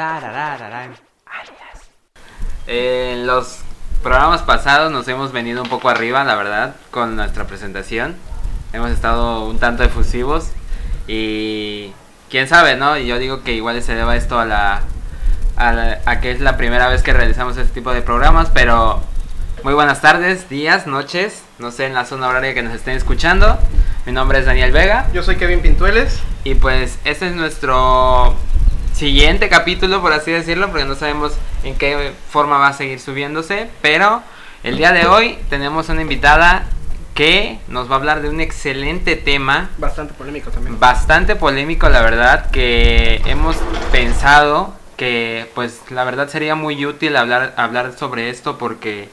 [0.00, 0.96] Tararararán.
[2.66, 3.58] En los
[4.02, 8.16] programas pasados nos hemos venido un poco arriba, la verdad, con nuestra presentación.
[8.72, 10.46] Hemos estado un tanto efusivos
[11.06, 11.92] y
[12.30, 12.96] quién sabe, ¿no?
[12.96, 14.80] Y yo digo que igual se deba esto a la,
[15.56, 19.02] a la- a que es la primera vez que realizamos este tipo de programas, pero
[19.64, 23.58] muy buenas tardes, días, noches, no sé en la zona horaria que nos estén escuchando.
[24.06, 26.20] Mi nombre es Daniel Vega Yo soy Kevin Pintueles.
[26.42, 28.34] y pues este es nuestro
[28.94, 31.32] siguiente capítulo, por así decirlo, porque no sabemos
[31.64, 34.22] en qué forma va a seguir subiéndose, pero
[34.62, 36.66] el día de hoy tenemos una invitada
[37.14, 40.78] que nos va a hablar de un excelente tema Bastante polémico también.
[40.78, 43.56] bastante polémico, la verdad, que hemos
[43.92, 49.08] pensado que pues la verdad sería muy útil hablar, hablar sobre esto porque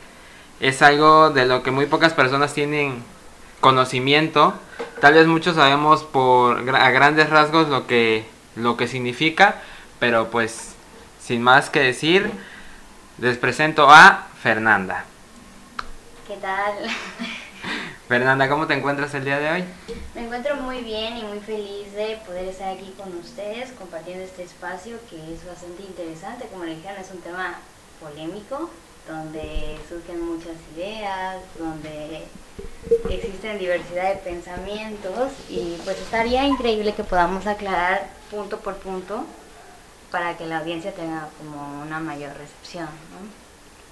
[0.59, 3.03] es algo de lo que muy pocas personas tienen
[3.61, 4.53] conocimiento.
[4.99, 8.25] Tal vez muchos sabemos por a grandes rasgos lo que
[8.57, 9.61] lo que significa,
[9.99, 10.73] pero pues
[11.21, 12.31] sin más que decir,
[13.19, 15.05] les presento a Fernanda.
[16.27, 16.73] ¿Qué tal?
[18.07, 19.63] Fernanda, ¿cómo te encuentras el día de hoy?
[20.15, 24.43] Me encuentro muy bien y muy feliz de poder estar aquí con ustedes compartiendo este
[24.43, 26.47] espacio que es bastante interesante.
[26.47, 27.55] Como le dijeron, es un tema
[27.99, 28.69] polémico
[29.09, 32.23] donde surgen muchas ideas, donde
[33.09, 39.25] existen diversidad de pensamientos y pues estaría increíble que podamos aclarar punto por punto
[40.11, 42.85] para que la audiencia tenga como una mayor recepción.
[42.85, 43.47] ¿no?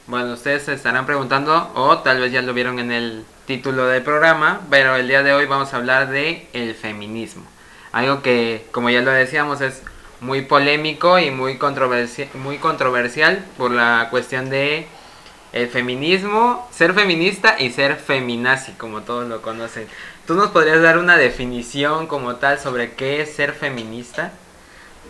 [0.07, 4.03] Bueno, ustedes se estarán preguntando, o tal vez ya lo vieron en el título del
[4.03, 7.43] programa, pero el día de hoy vamos a hablar de el feminismo.
[7.91, 9.81] Algo que, como ya lo decíamos, es
[10.21, 14.87] muy polémico y muy, controversi- muy controversial por la cuestión de
[15.55, 19.87] el feminismo, ser feminista y ser feminazi, como todos lo conocen.
[20.27, 24.33] ¿Tú nos podrías dar una definición como tal sobre qué es ser feminista?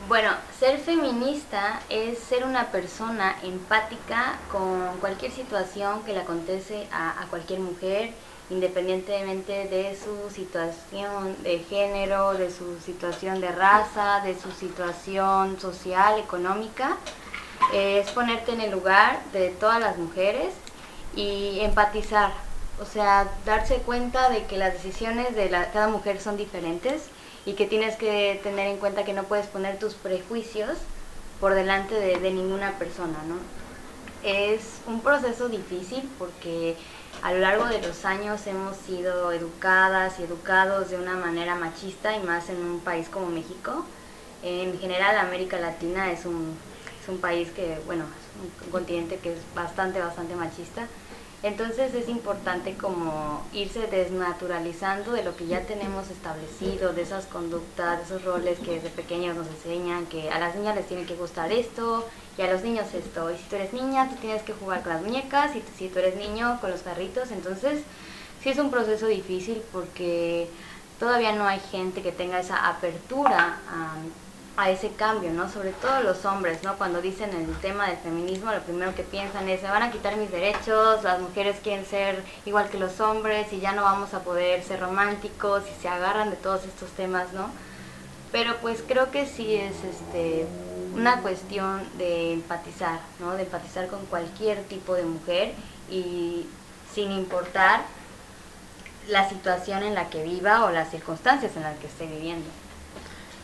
[0.07, 0.29] Bueno,
[0.59, 7.25] ser feminista es ser una persona empática con cualquier situación que le acontece a, a
[7.25, 8.11] cualquier mujer,
[8.51, 16.19] independientemente de su situación de género, de su situación de raza, de su situación social,
[16.19, 16.97] económica.
[17.67, 20.53] Es ponerte en el lugar de todas las mujeres
[21.16, 22.31] y empatizar,
[22.77, 27.03] o sea, darse cuenta de que las decisiones de la- cada mujer son diferentes
[27.45, 30.77] y que tienes que tener en cuenta que no puedes poner tus prejuicios
[31.39, 33.35] por delante de, de ninguna persona, ¿no?
[34.22, 36.77] Es un proceso difícil porque
[37.22, 42.16] a lo largo de los años hemos sido educadas y educados de una manera machista
[42.16, 43.85] y más en un país como México.
[44.41, 46.59] En general América Latina es un,
[47.05, 50.88] es un país que, bueno, es un continente que es bastante, bastante machista.
[51.43, 57.99] Entonces es importante como irse desnaturalizando de lo que ya tenemos establecido, de esas conductas,
[57.99, 61.16] de esos roles que desde pequeños nos enseñan, que a las niñas les tiene que
[61.16, 63.29] gustar esto y a los niños esto.
[63.31, 65.99] Y si tú eres niña, tú tienes que jugar con las muñecas y si tú
[65.99, 67.29] eres niño, con los carritos.
[67.29, 67.83] Entonces
[68.41, 70.49] sí es un proceso difícil porque
[70.99, 73.93] todavía no hay gente que tenga esa apertura a,
[74.57, 75.49] a ese cambio, ¿no?
[75.49, 76.77] Sobre todo los hombres, ¿no?
[76.77, 80.16] Cuando dicen el tema del feminismo, lo primero que piensan es, me van a quitar
[80.16, 84.19] mis derechos, las mujeres quieren ser igual que los hombres y ya no vamos a
[84.23, 87.49] poder ser románticos y se agarran de todos estos temas, ¿no?
[88.31, 90.45] Pero pues creo que sí es este
[90.95, 93.33] una cuestión de empatizar, ¿no?
[93.33, 95.53] De empatizar con cualquier tipo de mujer
[95.89, 96.45] y
[96.93, 97.81] sin importar
[99.09, 102.49] la situación en la que viva o las circunstancias en las que esté viviendo.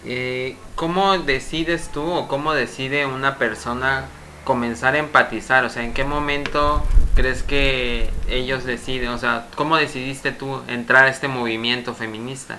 [0.05, 4.05] Eh, ¿Cómo decides tú o cómo decide una persona
[4.43, 5.63] comenzar a empatizar?
[5.65, 6.83] O sea, ¿en qué momento
[7.15, 9.09] crees que ellos deciden?
[9.09, 12.57] O sea, ¿cómo decidiste tú entrar a este movimiento feminista?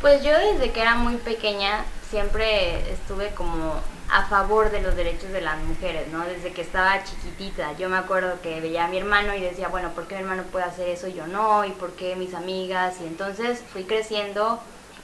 [0.00, 3.74] Pues yo desde que era muy pequeña siempre estuve como
[4.10, 6.24] a favor de los derechos de las mujeres, ¿no?
[6.24, 7.76] Desde que estaba chiquitita.
[7.78, 10.42] Yo me acuerdo que veía a mi hermano y decía, bueno, ¿por qué mi hermano
[10.50, 11.64] puede hacer eso y yo no?
[11.64, 12.96] ¿Y por qué mis amigas?
[13.00, 14.60] Y entonces fui creciendo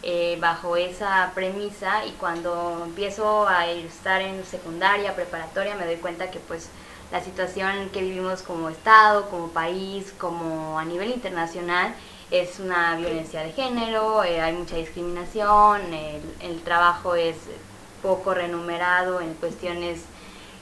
[0.09, 6.31] eh, bajo esa premisa y cuando empiezo a estar en secundaria, preparatoria, me doy cuenta
[6.31, 6.69] que pues
[7.11, 11.93] la situación que vivimos como Estado, como país, como a nivel internacional,
[12.31, 17.35] es una violencia de género, eh, hay mucha discriminación, el, el trabajo es
[18.01, 20.03] poco remunerado en cuestiones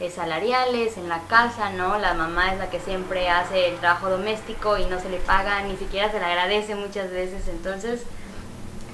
[0.00, 1.98] eh, salariales, en la casa, ¿no?
[1.98, 5.60] La mamá es la que siempre hace el trabajo doméstico y no se le paga,
[5.64, 8.04] ni siquiera se le agradece muchas veces, entonces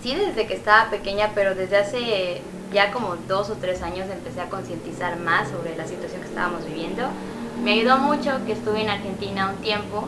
[0.03, 2.43] sí desde que estaba pequeña, pero desde hace
[2.73, 6.65] ya como dos o tres años empecé a concientizar más sobre la situación que estábamos
[6.65, 7.09] viviendo.
[7.63, 10.07] Me ayudó mucho que estuve en Argentina un tiempo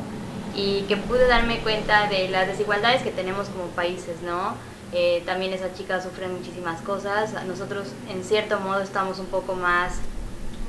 [0.54, 4.54] y que pude darme cuenta de las desigualdades que tenemos como países, ¿no?
[4.92, 7.32] Eh, también esas chicas sufren muchísimas cosas.
[7.46, 9.94] Nosotros en cierto modo estamos un poco más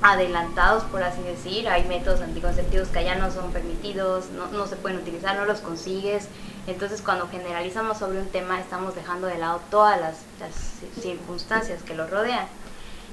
[0.01, 1.67] adelantados, por así decir.
[1.67, 6.27] Hay métodos anticonceptivos que ya no son permitidos, no se pueden utilizar, no los consigues.
[6.67, 10.15] Entonces cuando generalizamos sobre un tema estamos dejando de lado todas las,
[11.01, 12.47] circunstancias que lo rodean.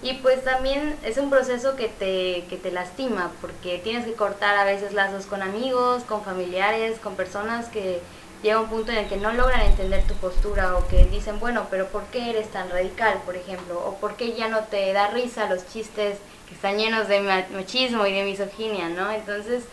[0.03, 4.57] Y pues también es un proceso que te, que te lastima porque tienes que cortar
[4.57, 8.01] a veces lazos con amigos, con familiares, con personas que
[8.43, 11.67] llega un punto en el que no logran entender tu postura o que dicen, bueno,
[11.71, 13.79] pero ¿por qué eres tan radical, por ejemplo?
[13.87, 16.19] O ¿por qué ya no te da risa los chistes
[16.49, 19.11] que están llenos de machismo y de misoginia, ¿no?
[19.13, 19.65] Entonces,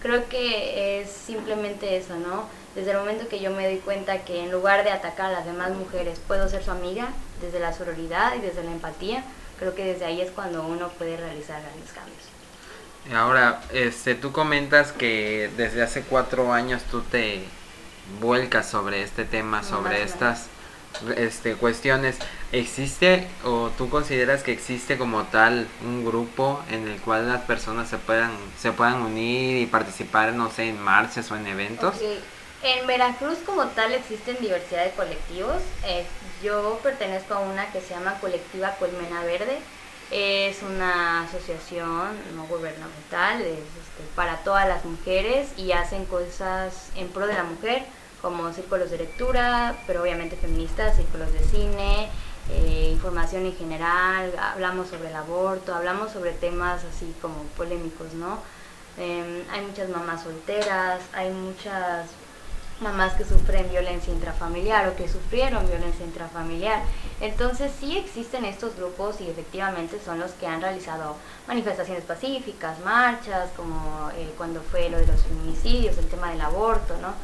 [0.00, 2.48] creo que es simplemente eso, ¿no?
[2.74, 5.46] Desde el momento que yo me doy cuenta que en lugar de atacar a las
[5.46, 7.08] demás mujeres, puedo ser su amiga,
[7.40, 9.22] desde la sororidad y desde la empatía,
[9.58, 12.34] creo que desde ahí es cuando uno puede realizar grandes cambios.
[13.14, 17.44] Ahora, este, tú comentas que desde hace cuatro años tú te
[18.20, 20.46] vuelcas sobre este tema, sobre estas
[21.16, 22.16] este, cuestiones.
[22.52, 27.88] ¿Existe o tú consideras que existe como tal un grupo en el cual las personas
[27.88, 31.96] se puedan, se puedan unir y participar, no sé, en marchas o en eventos?
[32.64, 35.60] En Veracruz como tal existen diversidad de colectivos.
[35.84, 36.06] Eh,
[36.42, 39.58] yo pertenezco a una que se llama Colectiva Colmena Verde.
[40.10, 47.26] Es una asociación no gubernamental este, para todas las mujeres y hacen cosas en pro
[47.26, 47.84] de la mujer
[48.22, 52.08] como círculos de lectura, pero obviamente feministas, círculos de cine,
[52.50, 58.38] eh, información en general, hablamos sobre el aborto, hablamos sobre temas así como polémicos, ¿no?
[58.96, 62.06] Em, hay muchas mamás solteras, hay muchas
[62.80, 66.82] mamás que sufren violencia intrafamiliar o que sufrieron violencia intrafamiliar.
[67.20, 71.16] Entonces sí existen estos grupos y efectivamente son los que han realizado
[71.46, 76.96] manifestaciones pacíficas, marchas, como eh, cuando fue lo de los feminicidios, el tema del aborto,
[77.00, 77.14] ¿no?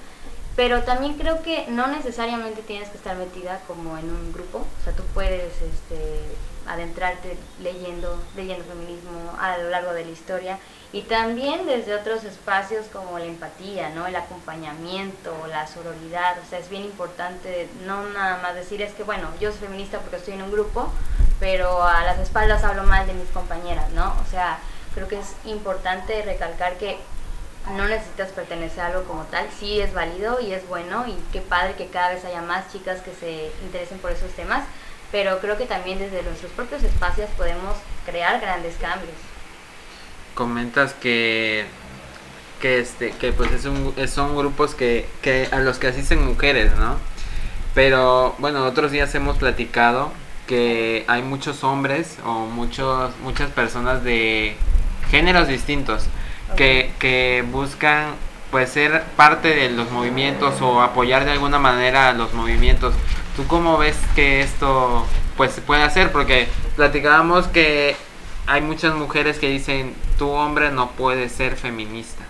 [0.56, 4.85] pero también creo que no necesariamente tienes que estar metida como en un grupo, o
[4.85, 6.20] sea, tú puedes este,
[6.67, 10.58] adentrarte leyendo, leyendo feminismo a lo largo de la historia
[10.92, 14.06] y también desde otros espacios como la empatía, ¿no?
[14.06, 19.04] El acompañamiento, la sororidad, o sea, es bien importante no nada más decir es que
[19.04, 20.90] bueno, yo soy feminista porque estoy en un grupo,
[21.38, 24.14] pero a las espaldas hablo mal de mis compañeras, ¿no?
[24.26, 24.58] O sea,
[24.94, 26.98] creo que es importante recalcar que
[27.76, 31.40] no necesitas pertenecer a algo como tal, sí es válido y es bueno y qué
[31.40, 34.64] padre que cada vez haya más chicas que se interesen por esos temas,
[35.12, 37.76] pero creo que también desde nuestros propios espacios podemos
[38.06, 39.29] crear grandes cambios.
[40.40, 41.66] Comentas que
[42.62, 46.75] que este que pues es un, son grupos que, que a los que asisten mujeres,
[46.78, 46.96] ¿no?
[47.75, 50.10] Pero bueno, otros días hemos platicado
[50.46, 54.56] que hay muchos hombres o muchos muchas personas de
[55.10, 56.04] géneros distintos
[56.56, 58.14] que, que buscan
[58.50, 62.94] pues ser parte de los movimientos o apoyar de alguna manera a los movimientos.
[63.37, 65.04] ¿Tú cómo ves que esto
[65.37, 66.10] pues se puede hacer?
[66.12, 67.94] Porque platicábamos que
[68.50, 72.25] hay muchas mujeres que dicen, tu hombre no puede ser feminista.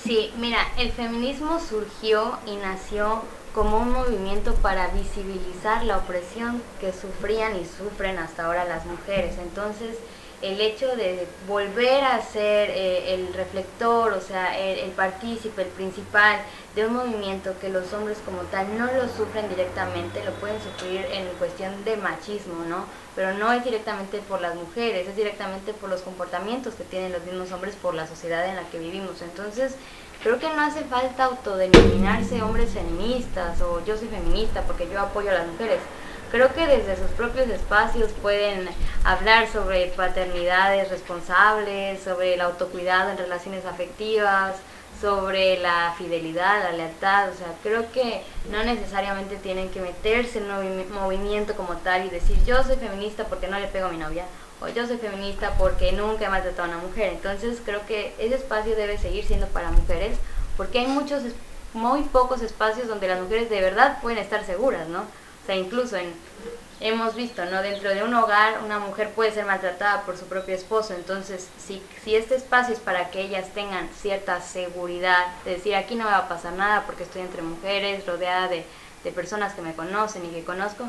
[0.00, 6.92] Sí, mira, el feminismo surgió y nació como un movimiento para visibilizar la opresión que
[6.92, 9.38] sufrían y sufren hasta ahora las mujeres.
[9.42, 9.96] Entonces,
[10.42, 15.68] el hecho de volver a ser eh, el reflector, o sea, el, el, partícipe, el
[15.68, 16.40] principal
[16.74, 21.04] de un movimiento que los hombres como tal no lo sufren directamente, lo pueden sufrir
[21.12, 22.86] en cuestión de machismo, ¿no?
[23.14, 27.24] Pero no es directamente por las mujeres, es directamente por los comportamientos que tienen los
[27.24, 29.20] mismos hombres por la sociedad en la que vivimos.
[29.20, 29.74] Entonces,
[30.22, 35.30] creo que no hace falta autodenominarse hombres feministas o yo soy feminista porque yo apoyo
[35.30, 35.80] a las mujeres
[36.30, 38.68] creo que desde sus propios espacios pueden
[39.04, 44.54] hablar sobre paternidades responsables, sobre el autocuidado en relaciones afectivas,
[45.00, 50.50] sobre la fidelidad, la lealtad, o sea, creo que no necesariamente tienen que meterse en
[50.50, 53.96] un movimiento como tal y decir yo soy feminista porque no le pego a mi
[53.96, 54.26] novia,
[54.60, 57.12] o yo soy feminista porque nunca he maltratado a una mujer.
[57.14, 60.18] Entonces creo que ese espacio debe seguir siendo para mujeres,
[60.58, 61.22] porque hay muchos,
[61.72, 65.04] muy pocos espacios donde las mujeres de verdad pueden estar seguras, ¿no?
[65.42, 65.96] O sea, incluso
[66.80, 67.62] hemos visto, ¿no?
[67.62, 71.82] Dentro de un hogar una mujer puede ser maltratada por su propio esposo, entonces si,
[72.02, 76.10] si este espacio es para que ellas tengan cierta seguridad, de decir aquí no me
[76.10, 78.64] va a pasar nada porque estoy entre mujeres, rodeada de,
[79.14, 80.84] personas que me conocen y que conozco,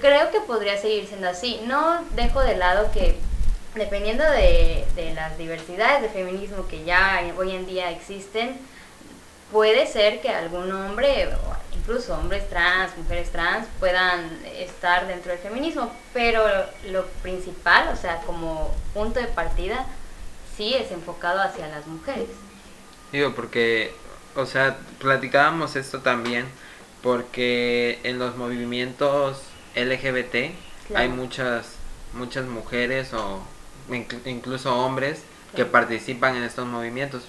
[0.00, 1.60] creo que podría seguir siendo así.
[1.66, 3.16] No dejo de lado que
[3.74, 8.56] dependiendo de, de las diversidades de feminismo que ya hoy en día existen,
[9.54, 11.28] puede ser que algún hombre
[11.72, 16.42] incluso hombres trans, mujeres trans puedan estar dentro del feminismo, pero
[16.90, 19.86] lo principal, o sea, como punto de partida,
[20.56, 22.26] sí es enfocado hacia las mujeres.
[23.12, 23.94] Digo, porque,
[24.34, 26.46] o sea, platicábamos esto también,
[27.00, 29.42] porque en los movimientos
[29.76, 30.52] LGBT
[30.96, 31.74] hay muchas,
[32.12, 33.40] muchas mujeres o
[34.24, 35.22] incluso hombres
[35.54, 37.22] que participan en estos movimientos.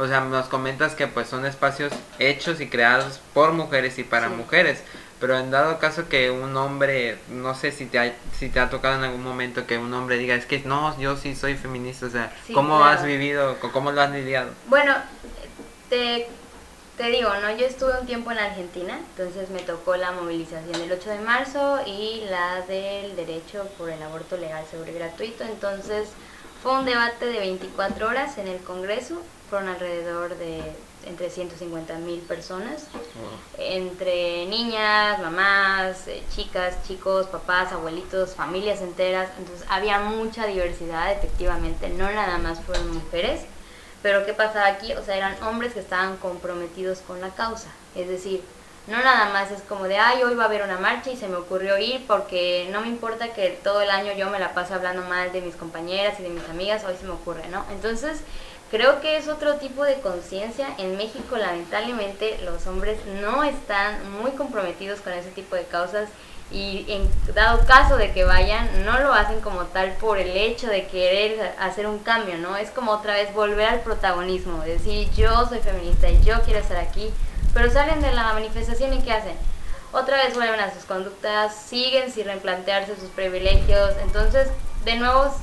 [0.00, 4.30] O sea, nos comentas que pues son espacios hechos y creados por mujeres y para
[4.30, 4.82] mujeres.
[5.20, 8.70] Pero en dado caso que un hombre, no sé si te, ha, si te ha
[8.70, 12.06] tocado en algún momento que un hombre diga, es que no, yo sí soy feminista,
[12.06, 14.50] o sea, ¿cómo has vivido, cómo lo has lidiado?
[14.68, 14.94] Bueno,
[15.90, 16.26] te,
[16.96, 17.54] te digo, ¿no?
[17.54, 21.80] Yo estuve un tiempo en Argentina, entonces me tocó la movilización del 8 de marzo
[21.84, 26.08] y la del derecho por el aborto legal, seguro y gratuito, entonces
[26.62, 30.62] fue un debate de 24 horas en el Congreso, fueron alrededor de
[31.06, 32.84] entre 150 mil personas,
[33.58, 41.88] entre niñas, mamás, eh, chicas, chicos, papás, abuelitos, familias enteras, entonces había mucha diversidad efectivamente,
[41.88, 43.42] no nada más fueron mujeres,
[44.02, 44.92] pero ¿qué pasaba aquí?
[44.92, 48.42] O sea, eran hombres que estaban comprometidos con la causa, es decir,
[48.86, 51.28] no nada más es como de, ay, hoy va a haber una marcha y se
[51.28, 54.74] me ocurrió ir porque no me importa que todo el año yo me la pase
[54.74, 57.64] hablando mal de mis compañeras y de mis amigas, hoy se me ocurre, ¿no?
[57.70, 58.22] Entonces,
[58.70, 60.68] creo que es otro tipo de conciencia.
[60.78, 66.08] En México, lamentablemente, los hombres no están muy comprometidos con ese tipo de causas
[66.52, 70.66] y en dado caso de que vayan, no lo hacen como tal por el hecho
[70.66, 72.56] de querer hacer un cambio, ¿no?
[72.56, 76.78] Es como otra vez volver al protagonismo, decir yo soy feminista y yo quiero estar
[76.78, 77.12] aquí
[77.54, 79.34] pero salen de la manifestación y ¿qué hacen?
[79.92, 84.48] Otra vez vuelven a sus conductas, siguen sin replantearse sus privilegios, entonces
[84.84, 85.34] de nuevo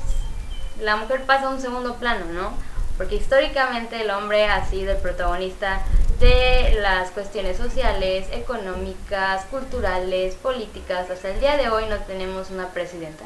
[0.81, 2.53] la mujer pasa a un segundo plano, ¿no?
[2.97, 5.81] Porque históricamente el hombre ha sido el protagonista
[6.19, 11.09] de las cuestiones sociales, económicas, culturales, políticas.
[11.09, 13.23] Hasta el día de hoy no tenemos una presidenta,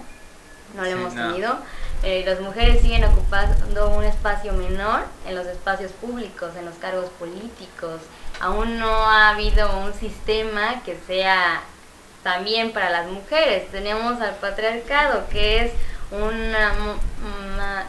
[0.75, 1.57] no la hemos tenido.
[2.03, 7.09] Eh, las mujeres siguen ocupando un espacio menor en los espacios públicos, en los cargos
[7.19, 8.01] políticos,
[8.41, 11.61] aún no ha habido un sistema que sea
[12.23, 13.69] también para las mujeres.
[13.71, 15.71] Tenemos al patriarcado, que es
[16.11, 16.73] una,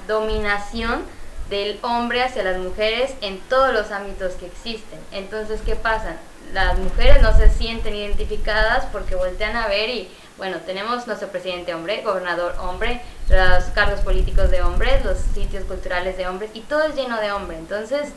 [0.07, 1.05] dominación
[1.53, 4.99] del hombre hacia las mujeres en todos los ámbitos que existen.
[5.13, 6.17] Entonces, ¿qué pasa?
[6.55, 11.75] Las mujeres no se sienten identificadas porque voltean a ver y, bueno, tenemos nuestro presidente
[11.75, 16.85] hombre, gobernador hombre, los cargos políticos de hombres, los sitios culturales de hombres y todo
[16.85, 17.59] es lleno de hombre.
[17.59, 18.09] Entonces,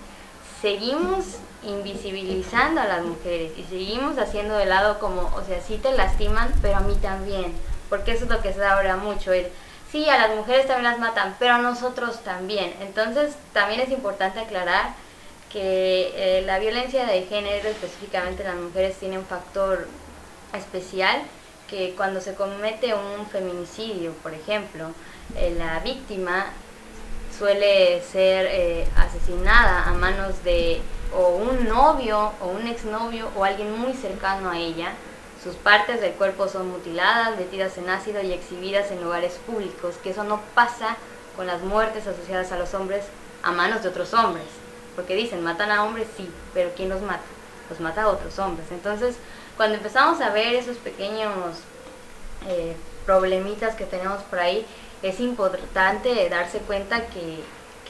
[0.62, 1.25] seguimos
[1.62, 6.54] invisibilizando a las mujeres y seguimos haciendo de lado como, o sea, sí te lastiman,
[6.62, 7.54] pero a mí también,
[7.89, 9.48] porque eso es lo que se da ahora mucho, el,
[9.92, 12.74] sí, a las mujeres también las matan, pero a nosotros también.
[12.82, 14.94] Entonces, también es importante aclarar
[15.51, 19.88] que eh, la violencia de género, específicamente en las mujeres, tiene un factor
[20.54, 21.22] especial
[21.70, 24.92] que cuando se comete un feminicidio, por ejemplo,
[25.36, 26.48] eh, la víctima
[27.38, 30.82] suele ser eh, asesinada a manos de
[31.13, 34.94] o un novio o un exnovio o alguien muy cercano a ella.
[35.46, 40.10] Sus partes del cuerpo son mutiladas, metidas en ácido y exhibidas en lugares públicos, que
[40.10, 40.98] eso no pasa
[41.36, 43.06] con las muertes asociadas a los hombres
[43.44, 44.48] a manos de otros hombres.
[44.96, 47.22] Porque dicen, matan a hombres, sí, pero ¿quién los mata?
[47.70, 48.66] Los mata a otros hombres.
[48.72, 49.18] Entonces,
[49.56, 51.60] cuando empezamos a ver esos pequeños
[52.48, 52.75] eh,
[53.06, 54.66] problemitas que tenemos por ahí,
[55.04, 57.44] es importante darse cuenta que,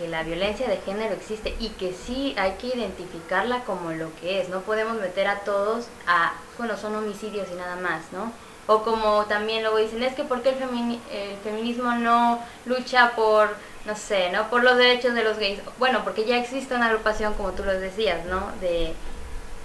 [0.07, 4.49] la violencia de género existe y que sí hay que identificarla como lo que es.
[4.49, 8.31] No podemos meter a todos a, bueno, son homicidios y nada más, ¿no?
[8.67, 13.95] O como también luego dicen, es que ¿por qué el, feminismo no lucha por, no
[13.95, 14.49] sé, ¿no?
[14.49, 15.59] Por los derechos de los gays.
[15.77, 18.51] Bueno, porque ya existe una agrupación, como tú lo decías, ¿no?
[18.61, 18.93] De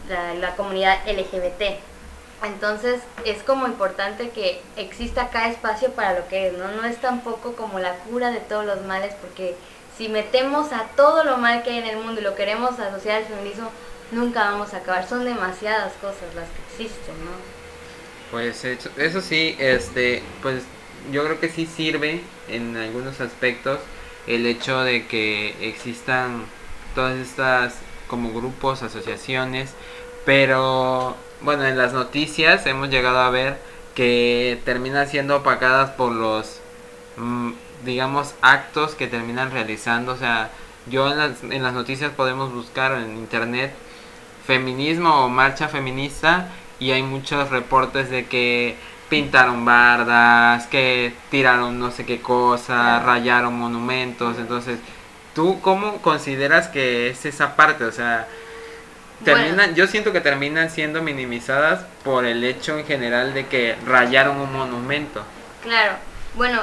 [0.08, 1.80] la, la comunidad LGBT.
[2.42, 6.68] Entonces es como importante que exista cada espacio para lo que es, ¿no?
[6.72, 9.56] No es tampoco como la cura de todos los males, porque
[10.00, 13.19] si metemos a todo lo mal que hay en el mundo y lo queremos asociar
[13.19, 13.71] al feminismo,
[14.12, 15.07] nunca vamos a acabar.
[15.07, 17.33] Son demasiadas cosas las que existen, ¿no?
[18.30, 20.62] Pues eso, sí, este, pues
[21.12, 23.78] yo creo que sí sirve en algunos aspectos
[24.26, 26.47] el hecho de que existan
[26.95, 27.75] todas estas
[28.09, 29.75] como grupos, asociaciones,
[30.25, 33.59] pero bueno, en las noticias hemos llegado a ver
[33.95, 36.59] que terminan siendo opacadas por los,
[37.19, 37.50] mm,
[37.84, 40.12] digamos, actos que terminan realizando.
[40.12, 40.50] O sea,
[40.87, 43.72] yo en las, en las noticias podemos buscar en internet
[44.46, 48.76] feminismo o marcha feminista y hay muchos reportes de que
[49.08, 54.38] pintaron bardas, que tiraron no sé qué cosa, rayaron monumentos.
[54.38, 54.78] Entonces,
[55.34, 57.84] ¿tú cómo consideras que es esa parte?
[57.84, 58.28] O sea,
[59.25, 64.38] terminan, yo siento que terminan siendo minimizadas por el hecho en general de que rayaron
[64.38, 65.22] un monumento.
[65.62, 65.94] Claro,
[66.34, 66.60] bueno,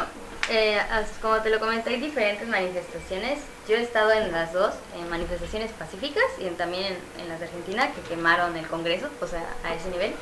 [0.50, 0.80] eh,
[1.22, 3.40] como te lo comenté, hay diferentes manifestaciones.
[3.68, 7.92] Yo he estado en las dos, en manifestaciones pacíficas y también en, las de Argentina,
[7.92, 10.14] que quemaron el Congreso, o sea, a ese nivel.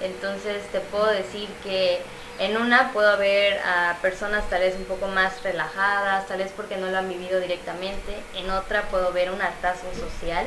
[0.00, 2.02] Entonces te puedo decir que
[2.38, 6.78] En una puedo ver a personas tal vez un poco más relajadas, tal vez porque
[6.78, 8.16] no lo han vivido directamente.
[8.34, 10.46] En otra puedo ver un hartazgo social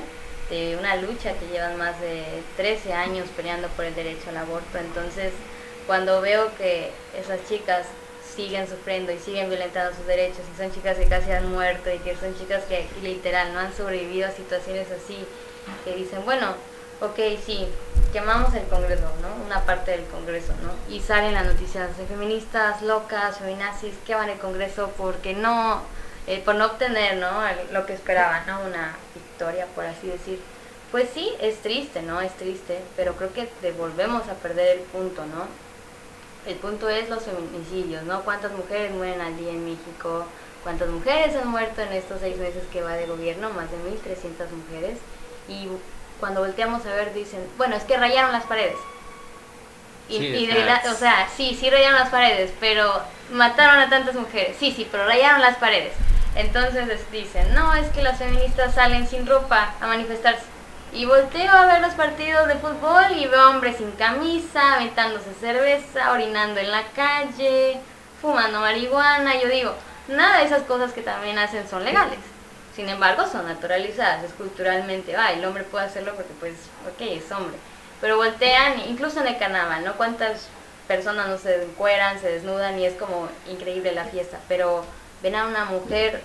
[0.50, 2.26] de una lucha que llevan más de
[2.58, 4.80] 13 años peleando por el derecho al aborto.
[4.80, 5.34] Entonces,
[5.86, 7.86] cuando veo que esas chicas
[8.36, 12.00] siguen sufriendo y siguen violentando sus derechos y son chicas que casi han muerto y
[12.00, 15.26] que son chicas que literal no han sobrevivido a situaciones así,
[15.86, 16.56] que dicen, bueno,
[17.02, 17.68] ok, sí,
[18.12, 19.46] quemamos el Congreso, ¿no?
[19.46, 20.94] Una parte del Congreso, ¿no?
[20.94, 25.82] Y salen las noticias de feministas locas, feminazis, van el Congreso porque no,
[26.28, 27.42] eh, por no obtener, ¿no?
[27.72, 28.62] Lo que esperaban, ¿no?
[28.62, 30.40] Una victoria, por así decir.
[30.92, 32.22] Pues sí, es triste, ¿no?
[32.22, 35.48] Es triste, pero creo que volvemos a perder el punto, ¿no?
[36.46, 38.22] El punto es los feminicidios, ¿no?
[38.24, 40.26] ¿Cuántas mujeres mueren al día en México?
[40.64, 43.50] ¿Cuántas mujeres han muerto en estos seis meses que va de gobierno?
[43.52, 44.98] Más de 1.300 mujeres.
[45.48, 45.68] Y
[46.20, 48.78] cuando volteamos a ver dicen, bueno, es que rayaron las paredes.
[50.10, 50.50] Y,
[50.90, 52.92] o, sea, sí, sí rayaron las paredes, pero
[53.32, 54.58] mataron a tantas mujeres.
[54.60, 55.94] Sí, sí, pero rayaron las paredes.
[56.36, 60.53] Entonces dicen, no, es que las feministas salen sin ropa a manifestarse.
[60.94, 66.12] Y volteo a ver los partidos de fútbol y veo hombres sin camisa, aventándose cerveza,
[66.12, 67.80] orinando en la calle,
[68.22, 69.42] fumando marihuana.
[69.42, 69.74] Yo digo,
[70.08, 72.20] nada de esas cosas que también hacen son legales.
[72.76, 76.54] Sin embargo, son naturalizadas, es culturalmente, va, el hombre puede hacerlo porque pues,
[76.88, 77.58] ok, es hombre.
[78.00, 79.94] Pero voltean, incluso en el carnaval, ¿no?
[79.94, 80.48] Cuántas
[80.88, 84.38] personas no se encueran, se desnudan y es como increíble la fiesta.
[84.48, 84.86] Pero
[85.24, 86.22] ven a una mujer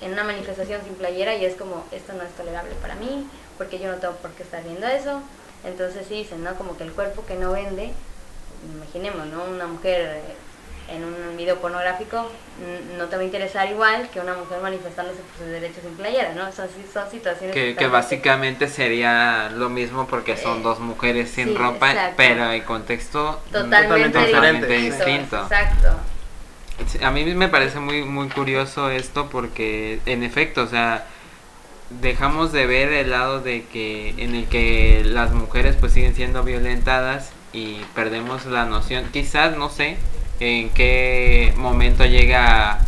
[0.00, 3.28] en una manifestación sin playera y es como, esto no es tolerable para mí,
[3.58, 5.20] porque yo no tengo por qué estar viendo eso.
[5.64, 6.54] Entonces sí dicen, ¿no?
[6.54, 7.92] Como que el cuerpo que no vende,
[8.72, 9.44] imaginemos, ¿no?
[9.44, 10.22] Una mujer
[10.88, 12.30] en un video pornográfico
[12.96, 16.32] no te va a interesar igual que una mujer manifestándose por sus derechos sin playera,
[16.34, 16.50] ¿no?
[16.52, 17.54] Son, son situaciones...
[17.54, 22.64] Que, que básicamente sería lo mismo porque son eh, dos mujeres sin ropa, pero el
[22.64, 25.42] contexto totalmente, distinto.
[25.42, 25.88] Exacto.
[27.02, 31.06] A mí me parece muy, muy curioso esto porque en efecto, o sea,
[31.90, 36.42] dejamos de ver el lado de que en el que las mujeres pues siguen siendo
[36.42, 39.96] violentadas y perdemos la noción, quizás, no sé,
[40.40, 42.78] en qué momento llega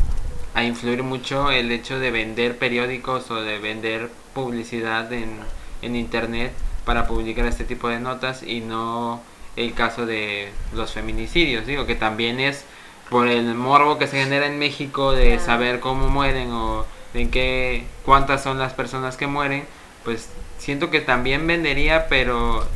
[0.54, 5.38] a, influir mucho el hecho de vender periódicos o de vender publicidad en,
[5.80, 6.52] en internet
[6.84, 9.22] para publicar este tipo de notas y no
[9.56, 12.64] el caso de los feminicidios, digo que también es
[13.08, 17.86] por el morbo que se genera en México de saber cómo mueren o de qué
[18.04, 19.66] cuántas son las personas que mueren,
[20.04, 22.66] pues siento que también vendería, pero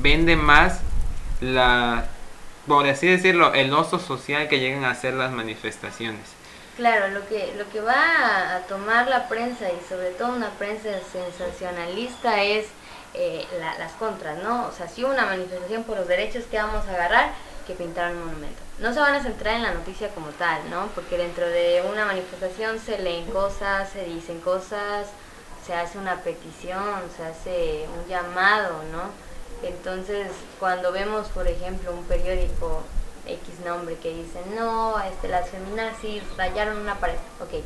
[0.00, 0.80] vende más
[1.40, 2.06] la
[2.66, 6.20] por así decirlo, el oso social que llegan a hacer las manifestaciones.
[6.76, 10.88] Claro, lo que, lo que va a, tomar la prensa y sobre todo una prensa
[11.12, 12.66] sensacionalista es
[13.14, 13.44] eh,
[13.78, 14.66] las contras, ¿no?
[14.66, 17.32] O sea, si una manifestación por los derechos que vamos a agarrar,
[17.66, 18.60] que pintar un monumento.
[18.78, 20.86] No se van a centrar en la noticia como tal, ¿no?
[20.94, 25.08] Porque dentro de una manifestación se leen cosas, se dicen cosas,
[25.66, 29.10] se hace una petición, se hace un llamado, ¿no?
[29.66, 32.82] Entonces, cuando vemos, por ejemplo, un periódico
[33.26, 37.62] X nombre que dice, no, este, las feminazis rayaron una pared, ok,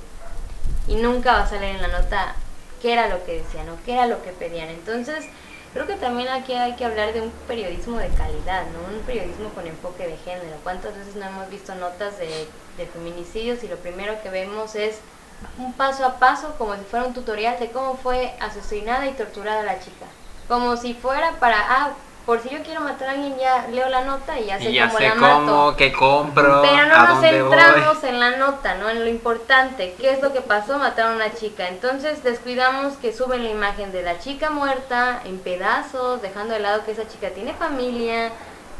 [0.89, 2.35] y nunca va a salir en la nota
[2.83, 4.69] qué era lo que decían o qué era lo que pedían.
[4.69, 5.25] Entonces,
[5.77, 8.97] creo que también aquí hay que hablar de un periodismo de calidad, ¿no?
[8.97, 10.57] Un periodismo con enfoque de género.
[10.63, 15.01] ¿Cuántas veces no hemos visto notas de, de feminicidios y lo primero que vemos es
[15.59, 19.63] un paso a paso, como si fuera un tutorial de cómo fue asesinada y torturada
[19.65, 20.07] la chica?
[20.49, 21.91] como si fuera para, ah,
[22.27, 24.99] por si yo quiero matar a alguien, ya leo la nota y ya sé cómo
[24.99, 25.77] la mato.
[25.77, 28.91] que compro, Pero no nos centramos en la nota, ¿no?
[28.91, 31.69] En lo importante, qué es lo que pasó, mataron a una chica.
[31.69, 36.85] Entonces descuidamos que suben la imagen de la chica muerta en pedazos, dejando de lado
[36.85, 38.33] que esa chica tiene familia,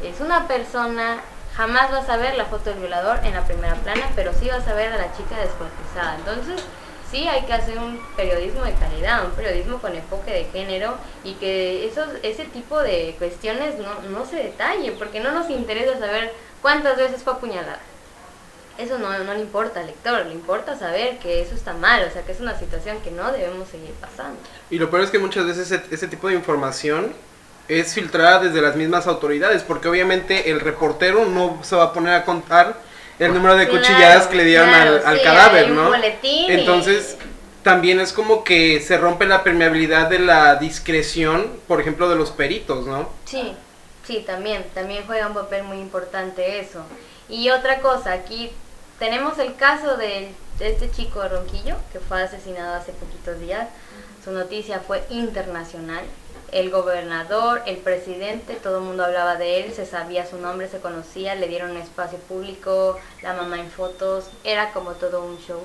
[0.03, 1.21] es una persona.
[1.55, 4.67] Jamás vas a ver la foto del violador en la primera plana, pero sí vas
[4.67, 6.15] a ver a la chica descuartizada.
[6.17, 6.63] Entonces,
[7.11, 11.33] sí hay que hacer un periodismo de calidad, un periodismo con enfoque de género y
[11.33, 16.33] que esos, ese tipo de cuestiones no, no se detallen, porque no nos interesa saber
[16.61, 17.79] cuántas veces fue apuñalada.
[18.77, 22.11] Eso no, no le importa al lector, le importa saber que eso está mal, o
[22.11, 24.39] sea, que es una situación que no debemos seguir pasando.
[24.69, 27.13] Y lo peor es que muchas veces ese, ese tipo de información
[27.67, 32.13] es filtrada desde las mismas autoridades, porque obviamente el reportero no se va a poner
[32.13, 32.77] a contar
[33.19, 35.91] el número de cuchilladas que le dieron al, al cadáver, ¿no?
[36.23, 37.17] Entonces,
[37.63, 42.31] también es como que se rompe la permeabilidad de la discreción, por ejemplo, de los
[42.31, 43.09] peritos, ¿no?
[43.25, 43.53] Sí,
[44.05, 46.83] sí, también, también juega un papel muy importante eso.
[47.27, 48.51] Y otra cosa, aquí
[48.99, 53.67] tenemos el caso de este chico Ronquillo, que fue asesinado hace poquitos días.
[54.23, 56.03] Su noticia fue internacional.
[56.51, 60.79] El gobernador, el presidente, todo el mundo hablaba de él, se sabía su nombre, se
[60.79, 65.61] conocía, le dieron espacio público, la mamá en fotos, era como todo un show,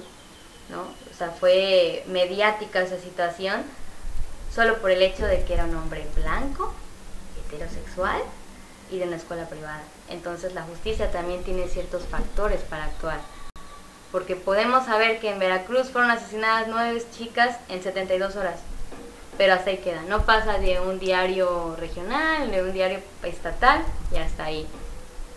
[0.70, 0.82] ¿no?
[0.82, 3.62] O sea, fue mediática esa situación,
[4.52, 6.72] solo por el hecho de que era un hombre blanco,
[7.46, 8.20] heterosexual
[8.90, 9.82] y de una escuela privada.
[10.08, 13.20] Entonces la justicia también tiene ciertos factores para actuar.
[14.10, 18.56] Porque podemos saber que en Veracruz fueron asesinadas nueve chicas en 72 horas
[19.42, 20.02] pero hasta ahí queda.
[20.02, 24.68] No pasa de un diario regional, de un diario estatal y hasta ahí.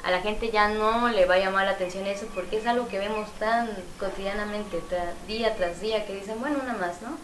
[0.04, 2.88] A la gente ya no le va a llamar la atención eso porque es algo
[2.88, 3.68] que vemos tan
[4.00, 4.80] cotidianamente,
[5.28, 7.18] día tras día, que dicen, bueno, una más, ¿no?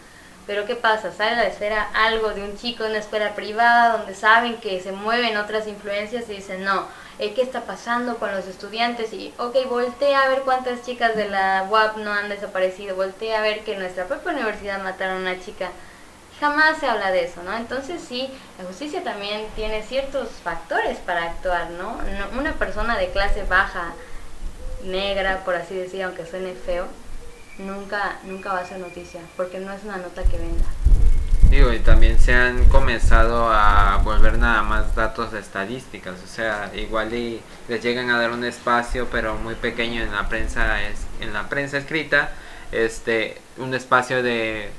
[0.48, 1.12] Pero ¿qué pasa?
[1.12, 4.82] Sale a la esfera algo de un chico en una escuela privada donde saben que
[4.82, 6.88] se mueven otras influencias y dicen, no,
[7.20, 9.13] eh, ¿qué está pasando con los estudiantes?
[9.13, 13.44] Y, ok, voltea a ver cuántas chicas de la UAP no han desaparecido, voltea a
[13.44, 15.70] ver que en nuestra propia universidad mataron a una chica
[16.41, 17.56] jamás se habla de eso, ¿no?
[17.56, 18.27] Entonces sí,
[18.58, 21.99] la justicia también tiene ciertos factores para actuar, ¿no?
[22.38, 23.93] Una persona de clase baja,
[24.84, 26.88] negra, por así decir, aunque suene feo,
[27.60, 30.65] nunca, nunca va a ser noticia, porque no es una nota que venda.
[31.51, 36.71] Digo, y también se han comenzado a volver nada más datos de estadísticas, o sea,
[36.73, 41.01] igual y les llegan a dar un espacio, pero muy pequeño en la prensa, es,
[41.19, 42.32] en la prensa escrita,
[42.71, 44.71] este, un espacio de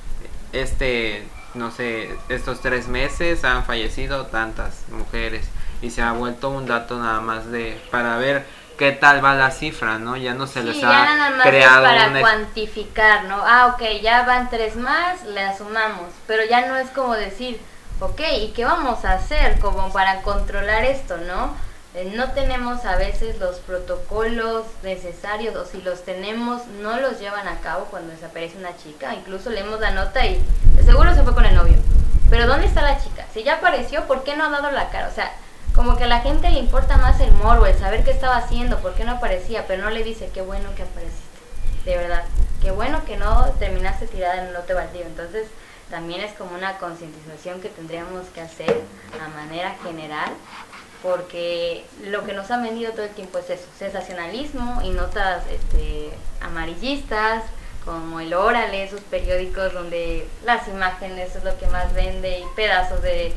[0.52, 1.22] este
[1.54, 5.46] no sé, estos tres meses han fallecido tantas mujeres
[5.80, 8.46] y se ha vuelto un dato nada más de para ver
[8.78, 10.16] qué tal va la cifra, ¿no?
[10.16, 13.36] Ya no se les ya ha nada más creado es para cuantificar, ¿no?
[13.36, 17.60] Ah, ok, ya van tres más, le asumamos, pero ya no es como decir,
[18.00, 21.54] ok, ¿y qué vamos a hacer como para controlar esto, ¿no?
[21.94, 27.46] Eh, no tenemos a veces los protocolos necesarios o si los tenemos no los llevan
[27.46, 29.14] a cabo cuando desaparece una chica.
[29.14, 30.42] Incluso leemos la nota y
[30.86, 31.76] seguro se fue con el novio.
[32.30, 33.26] Pero ¿dónde está la chica?
[33.34, 35.08] Si ya apareció, ¿por qué no ha dado la cara?
[35.08, 35.32] O sea,
[35.74, 38.78] como que a la gente le importa más el morbo, el saber qué estaba haciendo,
[38.78, 41.20] por qué no aparecía, pero no le dice qué bueno que apareciste.
[41.84, 42.24] De verdad,
[42.62, 45.02] qué bueno que no terminaste tirada en un lote baldío.
[45.02, 45.46] Entonces,
[45.90, 48.80] también es como una concientización que tendríamos que hacer
[49.22, 50.30] a manera general
[51.02, 56.10] porque lo que nos ha venido todo el tiempo es eso, sensacionalismo y notas este,
[56.40, 57.44] amarillistas,
[57.84, 63.02] como el Órale, esos periódicos donde las imágenes es lo que más vende y pedazos
[63.02, 63.34] de,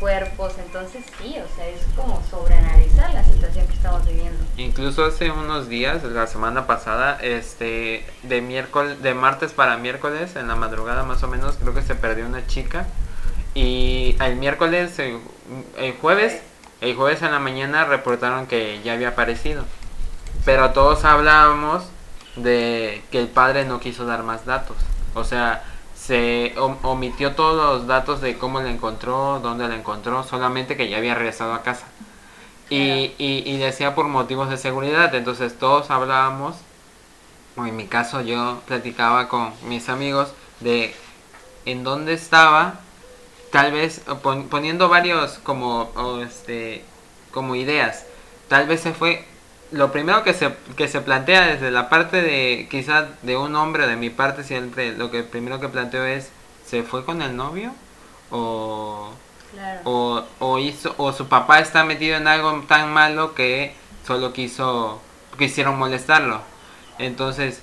[0.00, 4.42] cuerpos, entonces sí, o sea, es como sobreanalizar la situación que estamos viviendo.
[4.56, 10.48] Incluso hace unos días, la semana pasada, este, de miércoles, de martes para miércoles, en
[10.48, 12.86] la madrugada más o menos, creo que se perdió una chica
[13.52, 16.40] y el miércoles, el jueves
[16.80, 19.64] el jueves en la mañana reportaron que ya había aparecido.
[20.44, 21.84] Pero todos hablábamos
[22.36, 24.76] de que el padre no quiso dar más datos.
[25.14, 30.76] O sea, se omitió todos los datos de cómo la encontró, dónde la encontró, solamente
[30.76, 31.86] que ya había regresado a casa.
[32.70, 35.14] Y, y, decía por motivos de seguridad.
[35.14, 36.56] Entonces todos hablábamos,
[37.56, 40.94] o en mi caso yo platicaba con mis amigos de
[41.66, 42.80] en dónde estaba
[43.54, 44.02] tal vez
[44.50, 45.88] poniendo varios como
[46.26, 46.82] este
[47.30, 48.04] como ideas
[48.48, 49.24] tal vez se fue
[49.70, 53.86] lo primero que se que se plantea desde la parte de quizás de un hombre
[53.86, 56.30] de mi parte siempre lo que primero que planteo es
[56.66, 57.72] se fue con el novio
[58.32, 59.10] o
[59.84, 63.72] o, o hizo o su papá está metido en algo tan malo que
[64.04, 65.00] solo quiso
[65.38, 66.40] quisieron molestarlo.
[66.98, 67.62] Entonces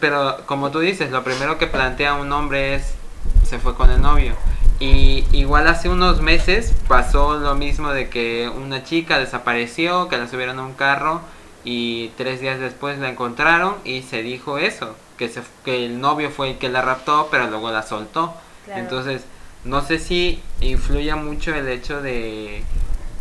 [0.00, 2.96] pero como tú dices lo primero que plantea un hombre es
[3.44, 4.34] se fue con el novio
[4.78, 10.28] y igual hace unos meses pasó lo mismo de que una chica desapareció, que la
[10.28, 11.22] subieron a un carro
[11.64, 16.30] y tres días después la encontraron y se dijo eso, que, se, que el novio
[16.30, 18.34] fue el que la raptó, pero luego la soltó.
[18.68, 19.22] Entonces,
[19.64, 22.62] no sé si influye mucho el hecho de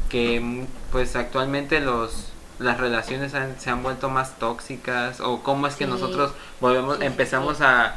[0.09, 5.87] que pues actualmente los las relaciones se han vuelto más tóxicas o cómo es que
[5.87, 7.95] nosotros volvemos empezamos a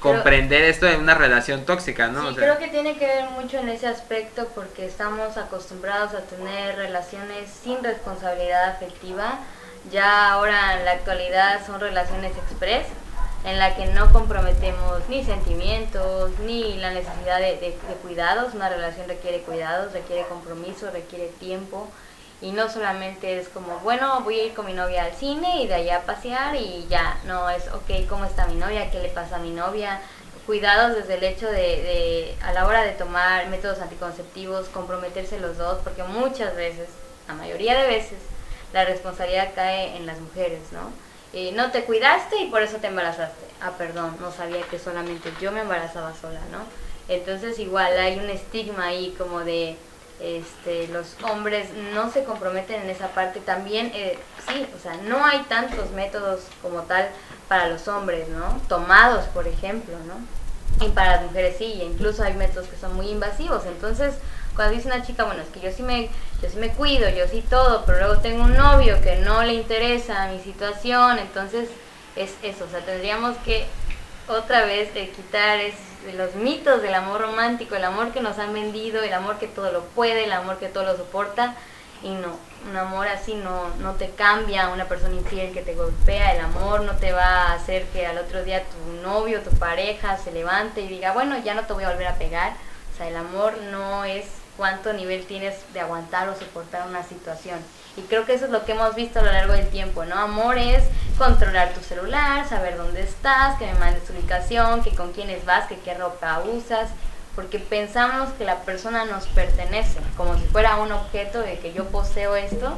[0.00, 2.30] comprender esto de una relación tóxica, ¿no?
[2.30, 6.76] Sí, creo que tiene que ver mucho en ese aspecto porque estamos acostumbrados a tener
[6.76, 9.38] relaciones sin responsabilidad afectiva.
[9.90, 12.86] Ya ahora en la actualidad son relaciones express
[13.44, 18.54] en la que no comprometemos ni sentimientos ni la necesidad de, de cuidados.
[18.54, 21.88] Una relación requiere cuidados, requiere compromiso, requiere tiempo
[22.42, 25.66] y no solamente es como, bueno, voy a ir con mi novia al cine y
[25.66, 28.90] de allá a pasear y ya, no, es, ok, ¿cómo está mi novia?
[28.90, 30.00] ¿Qué le pasa a mi novia?
[30.46, 35.78] Cuidados desde el hecho de, a la hora de tomar métodos anticonceptivos, comprometerse los dos,
[35.84, 36.88] porque muchas veces,
[37.28, 38.18] la mayoría de veces,
[38.72, 40.90] la responsabilidad cae en las mujeres, ¿no?
[41.32, 43.46] Eh, no te cuidaste y por eso te embarazaste.
[43.60, 46.58] Ah, perdón, no sabía que solamente yo me embarazaba sola, ¿no?
[47.08, 49.76] Entonces igual hay un estigma ahí como de
[50.20, 53.40] este, los hombres no se comprometen en esa parte.
[53.40, 57.08] También, eh, sí, o sea, no hay tantos métodos como tal
[57.48, 58.60] para los hombres, ¿no?
[58.68, 60.84] Tomados, por ejemplo, ¿no?
[60.84, 63.64] Y para las mujeres sí, incluso hay métodos que son muy invasivos.
[63.66, 64.14] Entonces,
[64.54, 66.10] cuando dice una chica, bueno, es que yo sí me,
[66.42, 69.54] yo sí me cuido, yo sí todo, pero luego tengo un novio que no le
[69.54, 71.68] interesa mi situación, entonces
[72.16, 73.66] es eso, o sea, tendríamos que
[74.30, 75.74] otra vez quitar es,
[76.14, 79.70] los mitos del amor romántico, el amor que nos han vendido, el amor que todo
[79.72, 81.56] lo puede, el amor que todo lo soporta,
[82.02, 82.38] y no,
[82.68, 86.82] un amor así no, no te cambia, una persona infiel que te golpea, el amor
[86.82, 90.80] no te va a hacer que al otro día tu novio, tu pareja se levante
[90.80, 92.52] y diga, bueno, ya no te voy a volver a pegar,
[92.92, 94.24] o sea, el amor no es
[94.56, 97.58] cuánto nivel tienes de aguantar o soportar una situación.
[97.96, 100.14] Y creo que eso es lo que hemos visto a lo largo del tiempo, ¿no?
[100.14, 100.84] Amor es
[101.18, 105.66] controlar tu celular, saber dónde estás, que me mandes tu ubicación, que con quiénes vas,
[105.66, 106.88] que qué ropa usas,
[107.34, 111.86] porque pensamos que la persona nos pertenece, como si fuera un objeto de que yo
[111.88, 112.74] poseo esto,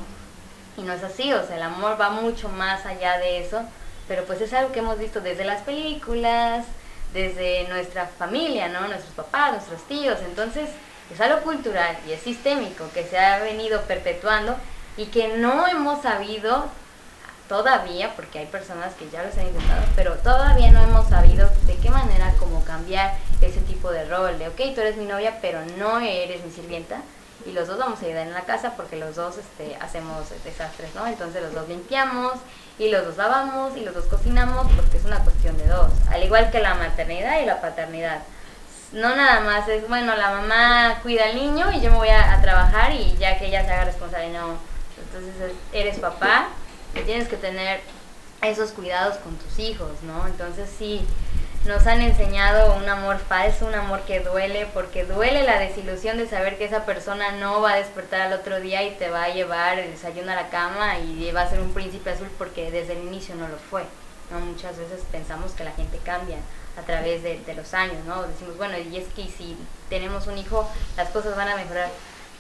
[0.77, 3.63] y no es así, o sea, el amor va mucho más allá de eso,
[4.09, 6.65] pero pues es algo que hemos visto desde las películas,
[7.13, 8.89] desde nuestra familia, ¿no?
[8.89, 10.71] Nuestros papás, nuestros tíos, entonces
[11.13, 14.57] es algo cultural y es sistémico que se ha venido perpetuando
[14.97, 16.67] y que no hemos sabido
[17.49, 21.77] todavía, porque hay personas que ya lo han intentado, pero todavía no hemos sabido de
[21.77, 25.61] qué manera como cambiar ese tipo de rol, de ok, tú eres mi novia, pero
[25.77, 27.03] no eres mi sirvienta,
[27.45, 30.95] y los dos vamos a ayudar en la casa porque los dos este, hacemos desastres,
[30.95, 31.07] ¿no?
[31.07, 32.35] Entonces los dos limpiamos
[32.79, 36.23] y los dos lavamos y los dos cocinamos porque es una cuestión de dos, al
[36.23, 38.21] igual que la maternidad y la paternidad.
[38.93, 42.41] No nada más es, bueno, la mamá cuida al niño y yo me voy a
[42.43, 44.57] trabajar y ya que ella se haga responsable, no,
[45.13, 46.49] entonces eres papá
[46.95, 47.81] y tienes que tener
[48.43, 50.27] esos cuidados con tus hijos, ¿no?
[50.27, 51.07] Entonces sí,
[51.67, 56.29] nos han enseñado un amor falso, un amor que duele, porque duele la desilusión de
[56.29, 59.35] saber que esa persona no va a despertar al otro día y te va a
[59.35, 62.95] llevar el desayuno a la cama y va a ser un príncipe azul porque desde
[62.95, 63.85] el inicio no lo fue.
[64.31, 64.41] ¿no?
[64.41, 66.39] Muchas veces pensamos que la gente cambia
[66.77, 68.23] a través de, de los años, ¿no?
[68.23, 69.57] Decimos, bueno, y es que si
[69.91, 71.91] tenemos un hijo, las cosas van a mejorar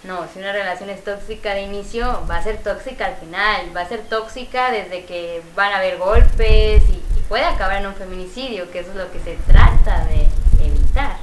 [0.04, 3.82] no, si una relación es tóxica de inicio, va a ser tóxica al final, va
[3.82, 8.70] a ser tóxica desde que van a haber golpes y, puede acabar en un feminicidio,
[8.70, 10.28] que eso es lo que se trata de
[10.62, 11.16] evitar.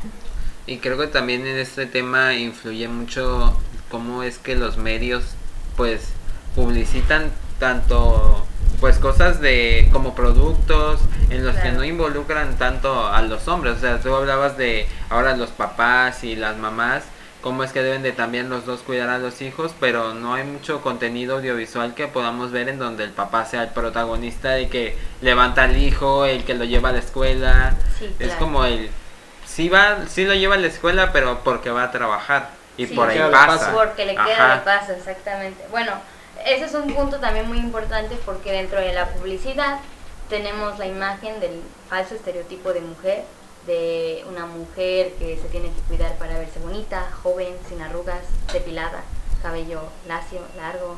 [0.66, 3.56] Y creo que también en este tema influye mucho
[3.92, 5.36] cómo es que los medios
[5.78, 6.10] pues
[6.56, 8.44] publicitan tanto
[8.80, 13.80] pues cosas de como productos en los que no involucran tanto a los hombres, o
[13.80, 17.04] sea, tú hablabas de ahora los papás y las mamás
[17.42, 20.44] cómo es que deben de también los dos cuidar a los hijos, pero no hay
[20.44, 24.98] mucho contenido audiovisual que podamos ver en donde el papá sea el protagonista y que
[25.22, 27.76] levanta al hijo, el que lo lleva a la escuela.
[28.20, 28.90] Es como el
[29.46, 33.10] sí va, sí lo lleva a la escuela, pero porque va a trabajar y por
[33.10, 33.74] ahí pasa.
[33.74, 35.66] Porque le queda de paso, exactamente.
[35.72, 35.94] Bueno,
[36.46, 39.80] ese es un punto también muy importante porque dentro de la publicidad
[40.30, 43.24] tenemos la imagen del falso estereotipo de mujer
[43.66, 49.04] de una mujer que se tiene que cuidar para verse bonita, joven, sin arrugas, depilada,
[49.42, 50.96] cabello lacio, largo,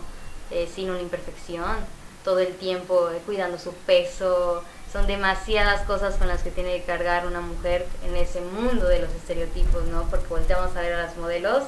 [0.51, 1.77] eh, sin una imperfección,
[2.23, 4.63] todo el tiempo eh, cuidando su peso.
[4.91, 8.99] Son demasiadas cosas con las que tiene que cargar una mujer en ese mundo de
[8.99, 10.03] los estereotipos, ¿no?
[10.09, 11.63] Porque volteamos a ver a las modelos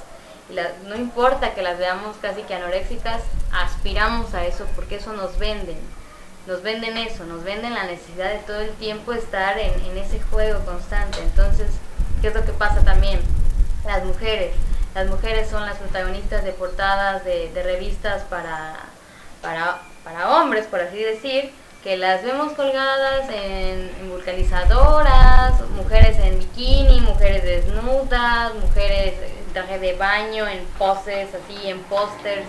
[0.50, 5.40] y no importa que las veamos casi que anoréxicas, aspiramos a eso porque eso nos
[5.40, 5.78] venden
[6.48, 10.60] nos venden eso, nos venden la necesidad de todo el tiempo estar en, ese juego
[10.66, 11.20] constante.
[11.22, 11.68] Entonces,
[12.22, 13.20] ¿qué es lo que pasa también?
[13.86, 14.54] Las mujeres.
[14.94, 18.76] Las mujeres son las protagonistas de portadas de, revistas para,
[19.42, 21.52] para, para, hombres, por así decir,
[21.84, 29.80] que las vemos colgadas en, en vulcanizadoras, mujeres en bikini, mujeres desnudas, mujeres en traje
[29.80, 32.46] de baño, en poses, así, en pósters.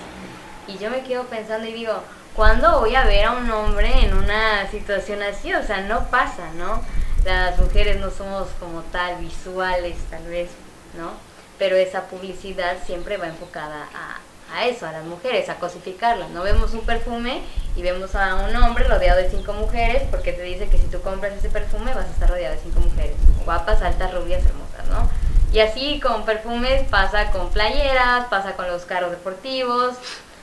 [0.67, 2.03] Y yo me quedo pensando y digo,
[2.35, 5.53] ¿cuándo voy a ver a un hombre en una situación así?
[5.55, 6.83] O sea, no pasa, ¿no?
[7.25, 10.51] Las mujeres no somos como tal visuales, tal vez,
[10.99, 11.12] ¿no?
[11.59, 16.31] Pero esa publicidad siempre va enfocada a, eso, a las mujeres, a cosificarlas.
[16.31, 17.42] No vemos un perfume
[17.77, 21.01] y vemos a un hombre rodeado de cinco mujeres porque te dice que si tú
[21.01, 25.09] compras ese perfume vas a estar rodeado de cinco mujeres, guapas, altas, rubias, hermosas, ¿no?
[25.53, 29.94] Y así con perfumes pasa con playeras, pasa con los carros deportivos,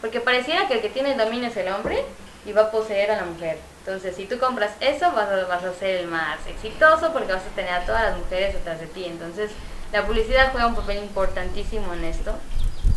[0.01, 2.03] porque pareciera que el que tiene el dominio es el hombre
[2.45, 3.59] y va a poseer a la mujer.
[3.85, 7.43] Entonces, si tú compras eso, vas a, vas a ser el más exitoso porque vas
[7.43, 9.05] a tener a todas las mujeres detrás de ti.
[9.05, 9.51] Entonces,
[9.91, 12.33] la publicidad juega un papel importantísimo en esto.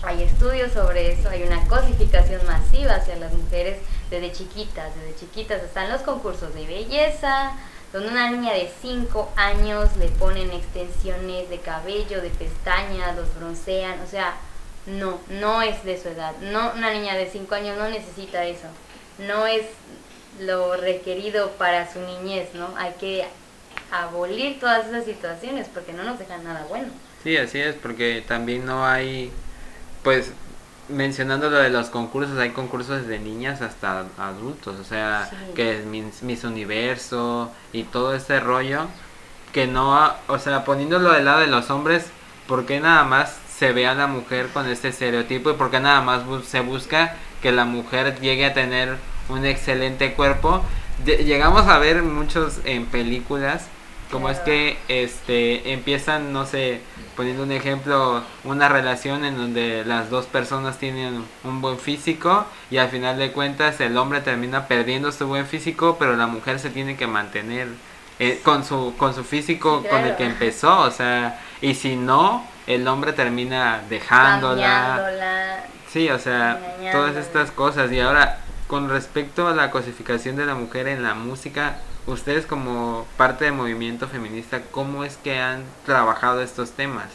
[0.02, 3.78] Hay estudios sobre eso, hay una cosificación masiva hacia las mujeres
[4.10, 4.94] desde chiquitas.
[4.96, 7.52] Desde chiquitas están los concursos de belleza,
[7.92, 14.00] donde una niña de 5 años le ponen extensiones de cabello, de pestañas, los broncean,
[14.00, 14.34] o sea,
[14.86, 16.32] no, no es de su edad.
[16.40, 18.66] No, una niña de 5 años no necesita eso.
[19.18, 19.62] No es
[20.40, 22.68] lo requerido para su niñez, ¿no?
[22.76, 23.26] Hay que
[23.90, 26.88] abolir todas esas situaciones porque no nos dejan nada bueno.
[27.22, 29.32] Sí, así es, porque también no hay,
[30.02, 30.32] pues,
[30.88, 35.86] mencionando lo de los concursos, hay concursos de niñas hasta adultos, o sea, que es
[35.86, 38.88] Miss, Universo y todo este rollo,
[39.52, 42.06] que no, o sea, poniéndolo del lado de los hombres,
[42.46, 45.80] ¿por qué nada más se ve a la mujer con este estereotipo y por qué
[45.80, 48.96] nada más se busca que la mujer llegue a tener
[49.28, 50.64] un excelente cuerpo?
[51.04, 53.68] Llegamos a ver muchos en películas
[54.10, 56.80] como es que este empiezan, no sé,
[57.16, 62.76] poniendo un ejemplo, una relación en donde las dos personas tienen un buen físico y
[62.76, 66.70] al final de cuentas el hombre termina perdiendo su buen físico, pero la mujer se
[66.70, 67.68] tiene que mantener
[68.20, 72.46] eh, con su con su físico con el que empezó, o sea, y si no,
[72.66, 75.64] el hombre termina dejándola.
[75.90, 80.54] Sí, o sea, todas estas cosas y ahora con respecto a la cosificación de la
[80.54, 86.42] mujer en la música, ustedes como parte del movimiento feminista, ¿cómo es que han trabajado
[86.42, 87.10] estos temas?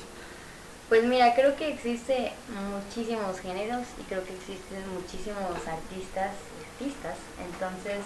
[0.87, 2.31] Pues mira, creo que existe
[2.71, 7.99] muchísimos géneros y creo que existen muchísimos artistas y artistas, entonces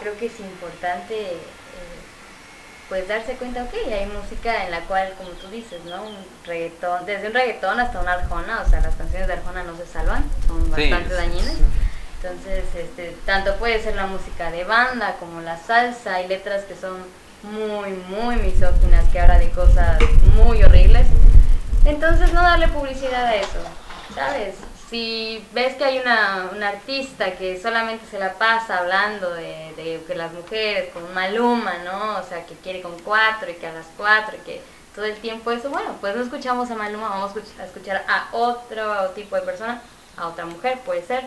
[0.00, 1.38] creo que es importante eh,
[2.88, 6.04] pues darse cuenta, ok, hay música en la cual, como tú dices, ¿no?
[6.04, 9.76] Un reggaetón, desde un reggaetón hasta una arjona, o sea, las canciones de arjona no
[9.76, 11.56] se salvan, son bastante dañinas.
[12.22, 16.76] Entonces, este, tanto puede ser la música de banda como la salsa, hay letras que
[16.76, 16.96] son
[17.42, 19.98] muy, muy misóginas, que habla de cosas
[20.34, 21.06] muy horribles.
[21.84, 23.58] Entonces, no darle publicidad a eso,
[24.14, 24.54] ¿sabes?
[24.90, 30.32] Si ves que hay una, artista que solamente se la pasa hablando de, que las
[30.32, 32.18] mujeres, con Maluma, ¿no?
[32.18, 34.62] O sea, que quiere con cuatro y que a las cuatro y que
[34.94, 39.10] todo el tiempo eso, bueno, pues no escuchamos a Maluma, vamos a escuchar a otro
[39.10, 39.82] tipo de persona,
[40.16, 41.24] a otra mujer, puede ser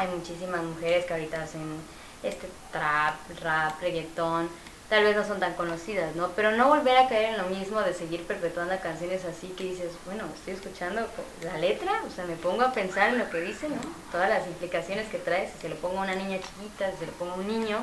[0.00, 1.78] hay muchísimas mujeres que ahorita hacen
[2.22, 4.48] este trap, rap, reggaetón,
[4.90, 6.30] tal vez no son tan conocidas, ¿no?
[6.34, 9.92] Pero no volver a caer en lo mismo de seguir perpetuando canciones así que dices,
[10.04, 11.06] bueno, estoy escuchando
[11.44, 13.80] la letra, o sea, me pongo a pensar en lo que dice, ¿no?
[14.10, 17.06] Todas las implicaciones que trae, si se lo pongo a una niña chiquita, si se
[17.06, 17.78] lo pongo a un niño,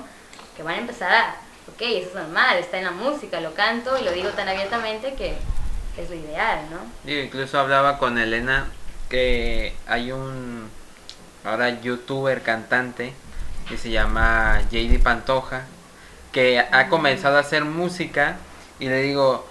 [0.58, 1.36] que van a empezar a,
[1.72, 5.14] ok, eso es normal, está en la música, lo canto y lo digo tan abiertamente
[5.14, 5.34] que
[5.98, 7.12] es lo ideal, ¿no?
[7.12, 8.68] incluso hablaba con Elena
[9.10, 10.70] que hay un
[11.46, 13.14] ahora youtuber cantante
[13.70, 15.66] que se llama JD Pantoja,
[16.32, 18.38] que ha comenzado a hacer música
[18.80, 19.46] y le digo,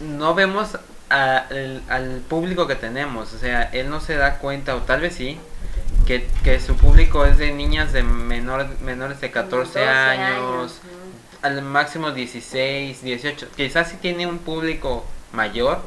[0.00, 5.00] no vemos al público que tenemos, o sea, él no se da cuenta, o tal
[5.00, 5.38] vez sí,
[6.06, 10.80] que, su público es de niñas de menor, menores de 14 años,
[11.42, 15.82] al máximo 16, 18, quizás sí tiene un público mayor,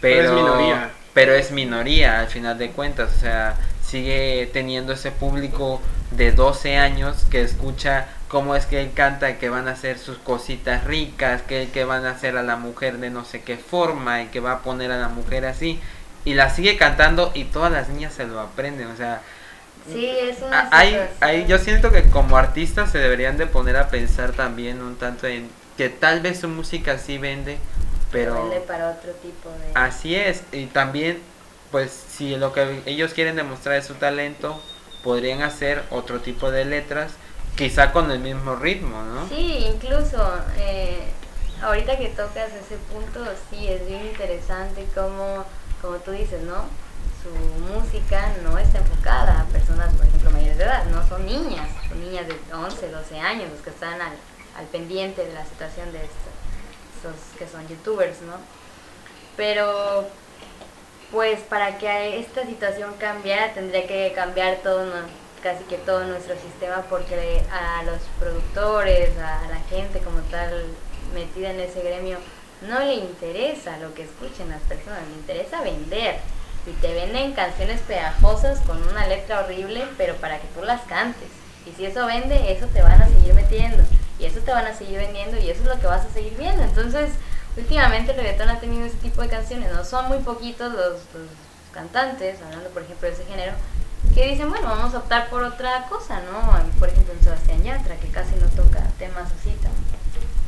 [0.00, 0.90] pero, pero es minoría.
[1.14, 6.76] Pero es minoría al final de cuentas, o sea, sigue teniendo ese público de 12
[6.76, 11.42] años que escucha cómo es que él canta que van a hacer sus cositas ricas,
[11.42, 14.40] que, que van a hacer a la mujer de no sé qué forma y que
[14.40, 15.80] va a poner a la mujer así
[16.24, 19.22] y la sigue cantando y todas las niñas se lo aprenden, o sea,
[19.90, 23.88] Sí, es una hay, hay, yo siento que como artistas se deberían de poner a
[23.88, 27.56] pensar también un tanto en que tal vez su música sí vende,
[28.10, 28.50] pero...
[28.66, 29.72] Para otro tipo de...
[29.74, 31.20] Así es, y también
[31.70, 34.60] pues si lo que ellos quieren demostrar es su talento,
[35.02, 37.12] podrían hacer otro tipo de letras,
[37.56, 39.28] quizá con el mismo ritmo, ¿no?
[39.28, 40.18] Sí, incluso,
[40.56, 41.08] eh,
[41.62, 45.44] ahorita que tocas ese punto, sí, es bien interesante como,
[45.80, 46.64] como tú dices, ¿no?
[47.22, 51.68] Su música no está enfocada a personas, por ejemplo, mayores de edad, no son niñas,
[51.88, 54.12] son niñas de 11, 12 años los que están al,
[54.56, 55.98] al pendiente de la situación de
[56.98, 58.34] estos, que son youtubers, ¿no?
[59.36, 60.06] Pero
[61.10, 64.84] pues para que esta situación cambiara tendría que cambiar todo,
[65.42, 70.66] casi que todo nuestro sistema porque a los productores, a la gente como tal
[71.14, 72.18] metida en ese gremio,
[72.68, 76.16] no le interesa lo que escuchen las personas, le interesa vender.
[76.66, 81.28] Y te venden canciones pegajosas con una letra horrible, pero para que tú las cantes.
[81.64, 83.84] Y si eso vende, eso te van a seguir metiendo.
[84.18, 86.36] Y eso te van a seguir vendiendo y eso es lo que vas a seguir
[86.36, 86.62] viendo.
[86.62, 87.10] Entonces,
[87.56, 91.00] últimamente el reggaetón ha tenido ese tipo de canciones, no son muy poquitos los,
[91.72, 93.52] cantantes, hablando por ejemplo de ese género,
[94.14, 96.40] que dicen, bueno, vamos a optar por otra cosa, ¿no?
[96.78, 99.72] Por ejemplo en Sebastián Yatra, que casi no toca temas así tan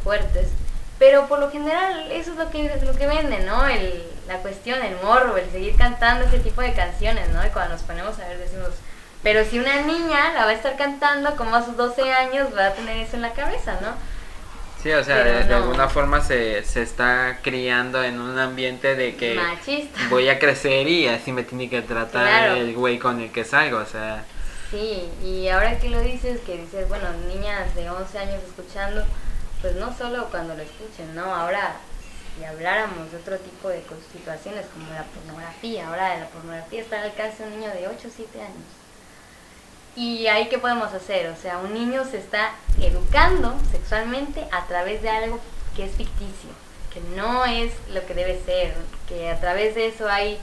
[0.03, 0.49] fuertes,
[0.99, 3.67] pero por lo general eso es lo que, lo que vende, ¿no?
[3.69, 7.45] El, la cuestión, el morro, el seguir cantando ese tipo de canciones, ¿no?
[7.45, 8.71] Y cuando nos ponemos a ver decimos,
[9.23, 12.69] pero si una niña la va a estar cantando como a sus 12 años, va
[12.69, 13.95] a tener eso en la cabeza, ¿no?
[14.83, 19.35] Sí, o sea, de, alguna forma se, se está criando en un ambiente de que
[19.35, 20.01] Machista.
[20.11, 23.79] voy a crecer y así me tiene que tratar el güey con el que salgo,
[23.79, 24.25] o sea.
[24.71, 29.05] Sí, y ahora que lo dices, que dices, bueno, niñas de 11 años escuchando,
[29.61, 31.35] pues no solo cuando lo escuchen, ¿no?
[31.35, 31.75] Ahora,
[32.39, 37.11] si habláramos de otro tipo de situaciones como la pornografía, ahora la pornografía está al
[37.11, 38.80] alcance de un niño de 8 o 7 años.
[39.97, 41.29] ¿Y ahí qué podemos hacer?
[41.31, 45.41] O sea, un niño se está educando sexualmente a través de algo
[45.75, 46.51] que es ficticio,
[46.93, 48.75] que no es lo que debe ser,
[49.09, 50.39] que a través de eso hay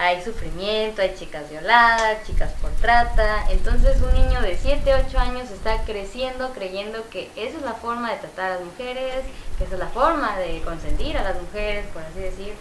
[0.00, 3.44] hay sufrimiento, hay chicas violadas, chicas por trata.
[3.50, 8.10] Entonces un niño de 7, 8 años está creciendo creyendo que esa es la forma
[8.10, 9.24] de tratar a las mujeres,
[9.58, 12.54] que esa es la forma de consentir a las mujeres, por así decir.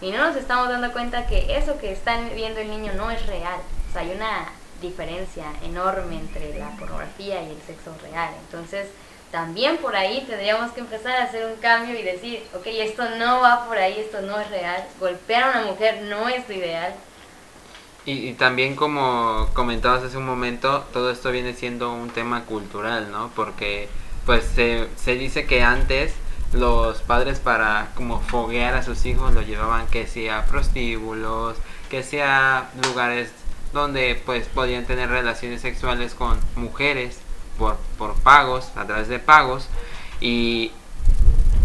[0.00, 3.24] Y no nos estamos dando cuenta que eso que está viendo el niño no es
[3.26, 3.60] real.
[3.88, 4.48] O sea, hay una
[4.80, 8.30] diferencia enorme entre la pornografía y el sexo real.
[8.46, 8.86] Entonces,
[9.30, 13.40] también por ahí tendríamos que empezar a hacer un cambio y decir, ok, esto no
[13.40, 16.94] va por ahí, esto no es real, golpear a una mujer no es lo ideal.
[18.06, 23.30] Y, también como comentabas hace un momento, todo esto viene siendo un tema cultural, ¿no?
[23.36, 23.88] Porque
[24.26, 26.14] pues se, se dice que antes
[26.52, 31.56] los padres para como foguear a sus hijos lo llevaban que sea prostíbulos,
[31.88, 33.30] que sea lugares
[33.72, 37.18] donde pues podían tener relaciones sexuales con mujeres
[37.58, 39.68] por, por pagos, a través de pagos,
[40.20, 40.72] y,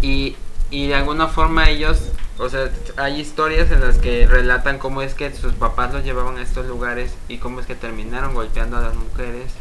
[0.02, 0.36] y,
[0.70, 5.14] y de alguna forma ellos, o sea, hay historias en las que relatan cómo es
[5.14, 8.80] que sus papás los llevaban a estos lugares y cómo es que terminaron golpeando a
[8.80, 9.52] las mujeres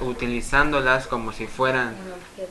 [0.00, 1.94] utilizándolas como si fueran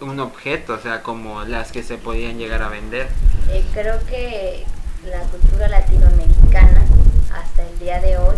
[0.02, 0.74] un objeto.
[0.74, 3.08] o sea, como las que se podían llegar a vender.
[3.50, 4.66] Eh, creo que
[5.06, 6.86] la cultura latinoamericana
[7.34, 8.36] hasta el día de hoy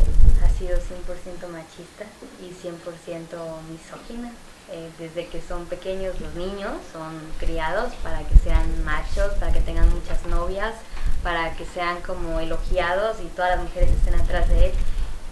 [0.60, 2.05] sido 100% machista
[2.41, 4.32] y 100% misógina.
[4.72, 9.62] Eh, desde que son pequeños los niños, son criados para que sean machos, para que
[9.62, 10.76] tengan muchas novias,
[11.24, 14.72] para que sean como elogiados y todas las mujeres estén atrás de él.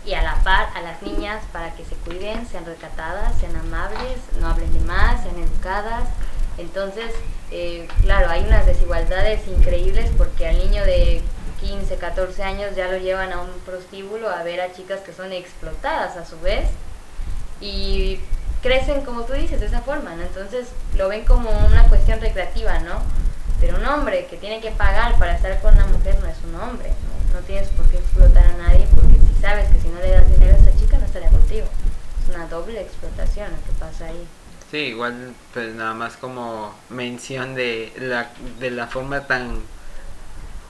[0.06, 4.18] Y a la par a las niñas para que se cuiden, sean recatadas, sean amables,
[4.40, 6.10] no hablen de más, sean educadas.
[6.58, 7.12] Entonces,
[7.52, 11.22] eh, claro, hay unas desigualdades increíbles porque al niño de
[11.60, 15.34] 15, 14 años ya lo llevan a un prostíbulo a ver a chicas que son
[15.34, 16.70] explotadas a su vez.
[17.60, 18.20] Y
[18.62, 20.24] crecen, como tú dices, de esa forma, ¿no?
[20.24, 23.02] Entonces lo ven como una cuestión recreativa, ¿no?
[23.60, 26.56] Pero un hombre que tiene que pagar para estar con una mujer no es un
[26.56, 27.40] hombre, ¿no?
[27.40, 30.30] No tienes por qué explotar a nadie porque si sabes que si no le das
[30.30, 31.68] dinero a esa chica no estaría contigo.
[32.24, 34.28] Es una doble explotación lo que pasa ahí.
[34.70, 38.30] Sí, igual pues nada más como mención de la,
[38.60, 39.62] de la forma tan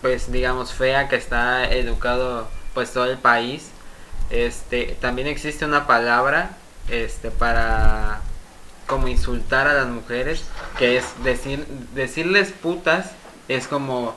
[0.08, 3.72] pues digamos fea que está educado pues todo el país.
[4.30, 6.51] Este, también existe una palabra
[6.89, 8.22] este para
[8.86, 10.45] como insultar a las mujeres,
[10.78, 13.12] que es decir decirles putas
[13.49, 14.16] es como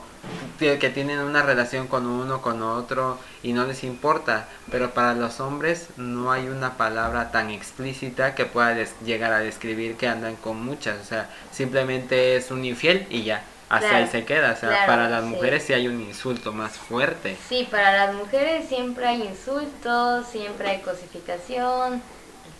[0.59, 5.41] que tienen una relación con uno con otro y no les importa, pero para los
[5.41, 10.63] hombres no hay una palabra tan explícita que pueda llegar a describir que andan con
[10.63, 14.51] muchas, o sea, simplemente es un infiel y ya hasta ahí se queda.
[14.51, 15.73] O sea, para las mujeres sí.
[15.73, 17.37] hay un insulto más fuerte.
[17.47, 22.01] Sí, para las mujeres siempre hay insultos, siempre hay cosificación.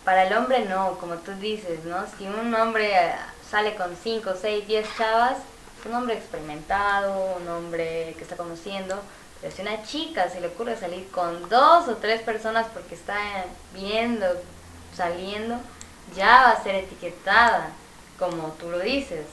[0.06, 1.98] Para el hombre no, como tú dices, ¿no?
[2.18, 2.94] Si un hombre
[3.50, 5.38] sale con 5, 6, 10 chavas,
[5.80, 8.98] es un hombre experimentado, un hombre que está conociendo.
[9.42, 13.18] Pero si una chica se le ocurre salir con dos o tres personas porque está
[13.74, 14.28] viendo,
[14.96, 15.60] saliendo,
[16.16, 17.72] ya va a ser etiquetada,
[18.18, 19.26] como tú lo dices.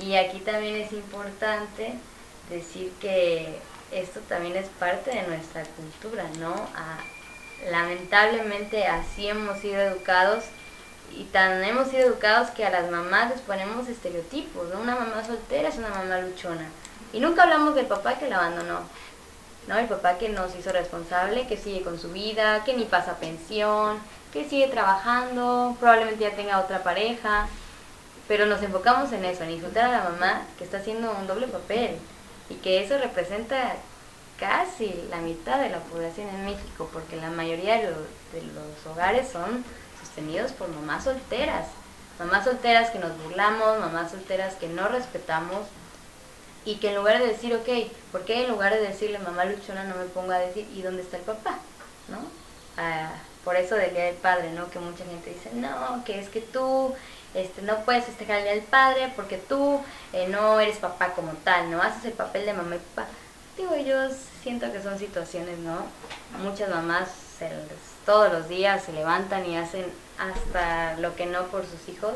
[0.00, 1.94] Y aquí también es importante
[2.48, 3.58] decir que
[3.92, 6.54] esto también es parte de nuestra cultura, ¿no?
[7.70, 10.44] lamentablemente así hemos sido educados
[11.14, 14.80] y tan hemos sido educados que a las mamás les ponemos estereotipos, ¿no?
[14.80, 16.68] Una mamá soltera es una mamá luchona.
[17.12, 18.80] Y nunca hablamos del papá que la abandonó,
[19.66, 19.78] ¿no?
[19.78, 23.98] El papá que nos hizo responsable, que sigue con su vida, que ni pasa pensión,
[24.32, 27.48] que sigue trabajando, probablemente ya tenga otra pareja.
[28.30, 31.48] Pero nos enfocamos en eso, en insultar a la mamá que está haciendo un doble
[31.48, 31.98] papel
[32.48, 33.74] y que eso representa
[34.38, 39.64] casi la mitad de la población en México, porque la mayoría de los, hogares son
[40.00, 41.66] sostenidos por mamás solteras.
[42.20, 45.66] Mamás solteras que nos burlamos, mamás solteras que no respetamos
[46.64, 47.68] y que en lugar de decir, ok,
[48.12, 51.02] ¿por qué en lugar de decirle mamá luchona no me pongo a decir, ¿y dónde
[51.02, 51.58] está el papá?
[52.06, 52.18] ¿No?
[52.76, 53.10] Ah,
[53.44, 54.70] por eso del Día del Padre, ¿no?
[54.70, 56.94] Que mucha gente dice, no, que es que tú
[57.34, 59.80] este, no puedes festejar el Día del Padre porque tú
[60.12, 61.82] eh, no eres papá como tal, ¿no?
[61.82, 63.08] Haces el papel de mamá y papá.
[63.56, 64.08] Digo, yo
[64.42, 65.78] siento que son situaciones, ¿no?
[66.42, 67.08] Muchas mamás
[68.04, 69.86] todos los días se levantan y hacen
[70.18, 72.14] hasta lo que no por sus hijos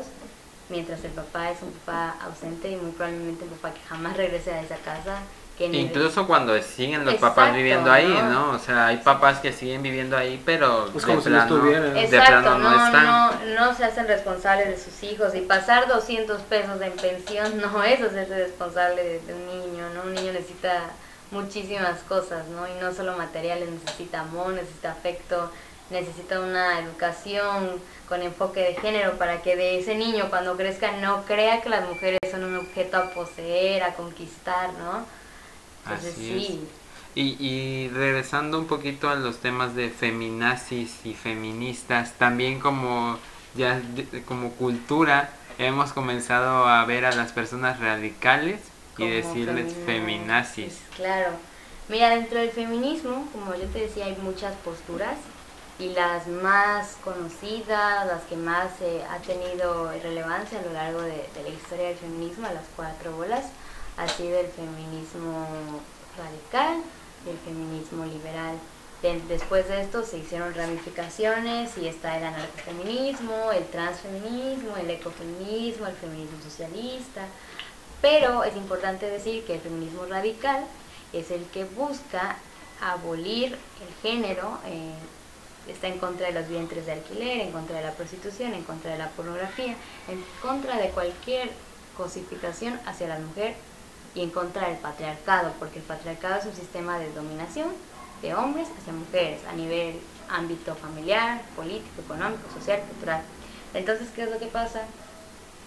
[0.69, 4.51] mientras el papá es un papá ausente y muy probablemente un papá que jamás regrese
[4.51, 5.19] a esa casa.
[5.57, 8.29] Que Incluso cuando siguen los papás viviendo ahí, ¿no?
[8.29, 8.49] ¿no?
[8.51, 11.93] O sea, hay papás que siguen viviendo ahí, pero de como si no plano- estuvieran.
[11.93, 13.05] de Exacto, plano no no, están.
[13.05, 13.31] no,
[13.67, 18.01] no se hacen responsables de sus hijos y pasar 200 pesos en pensión no es
[18.01, 20.01] hacerse responsable de, de un niño, ¿no?
[20.03, 20.89] Un niño necesita
[21.31, 22.67] muchísimas cosas, ¿no?
[22.67, 25.51] Y no solo materiales, necesita amor, necesita afecto,
[25.89, 27.79] necesita una educación
[28.09, 31.87] con enfoque de género para que de ese niño cuando crezca no crea que las
[31.87, 35.05] mujeres son un objeto a poseer, a conquistar, ¿no?
[35.85, 36.59] Entonces Así sí,
[37.15, 43.17] Y, y regresando un poquito a los temas de feminazis y feministas, también como
[43.55, 43.81] ya
[44.27, 48.59] como cultura hemos comenzado a ver a las personas radicales
[48.97, 50.73] y decirles femina- feminazis.
[50.97, 51.31] Claro.
[51.87, 55.17] Mira, dentro del feminismo, como yo te decía, hay muchas posturas
[55.79, 61.29] y las más conocidas, las que más eh, ha tenido relevancia a lo largo de,
[61.35, 63.45] de la historia del feminismo, las cuatro bolas,
[63.97, 65.47] ha sido el feminismo
[66.17, 66.77] radical
[67.25, 68.57] y el feminismo liberal.
[69.01, 75.87] De- después de esto se hicieron ramificaciones y está el anarcofeminismo, el transfeminismo, el ecofeminismo,
[75.87, 77.25] el feminismo socialista,
[78.01, 80.65] pero es importante decir que el feminismo radical
[81.13, 82.37] es el que busca
[82.81, 84.91] abolir el género, eh,
[85.71, 88.91] está en contra de los vientres de alquiler, en contra de la prostitución, en contra
[88.91, 89.75] de la pornografía,
[90.07, 91.49] en contra de cualquier
[91.97, 93.55] cosificación hacia la mujer
[94.15, 97.67] y en contra del patriarcado, porque el patriarcado es un sistema de dominación
[98.21, 99.99] de hombres hacia mujeres a nivel
[100.29, 103.21] ámbito familiar, político, económico, social, cultural.
[103.73, 104.81] Entonces, ¿qué es lo que pasa?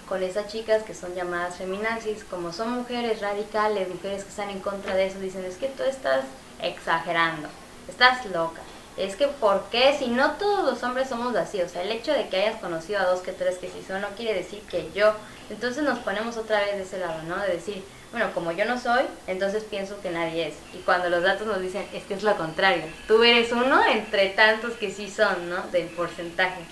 [0.09, 4.61] con esas chicas que son llamadas feminazis, como son mujeres radicales, mujeres que están en
[4.61, 6.25] contra de eso, dicen, es que tú estás
[6.63, 7.49] exagerando,
[7.89, 8.63] estás loca.
[8.97, 9.95] Es que, ¿por qué?
[9.97, 12.99] Si no todos los hombres somos así, o sea, el hecho de que hayas conocido
[12.99, 15.13] a dos que tres que sí son, no quiere decir que yo.
[15.51, 17.39] Entonces nos ponemos otra vez de ese lado, ¿no?
[17.39, 20.55] De decir, bueno, como yo no soy, entonces pienso que nadie es.
[20.73, 22.85] Y cuando los datos nos dicen, es que es lo contrario.
[23.07, 25.63] Tú eres uno entre tantos que sí son, ¿no?
[25.73, 26.63] Del porcentaje.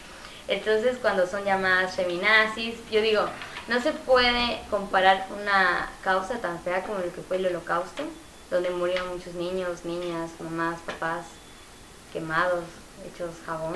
[0.48, 3.26] Entonces, cuando son llamadas feminazis, yo digo,
[3.68, 8.04] no se puede comparar una causa tan fea como lo que fue el holocausto,
[8.50, 11.26] donde murieron muchos niños, niñas, mamás, papás,
[12.12, 12.64] quemados,
[13.06, 13.74] hechos jabón,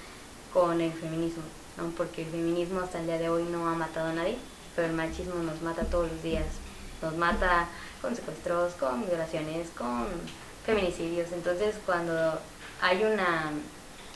[0.52, 1.44] con el feminismo,
[1.78, 1.84] ¿no?
[1.96, 4.36] Porque el feminismo hasta el día de hoy no ha matado a nadie,
[4.76, 6.46] pero el machismo nos mata todos los días.
[7.02, 7.66] Nos mata
[8.00, 10.06] con secuestros, con violaciones, con
[10.64, 11.32] feminicidios.
[11.32, 12.38] Entonces, cuando
[12.80, 13.50] hay una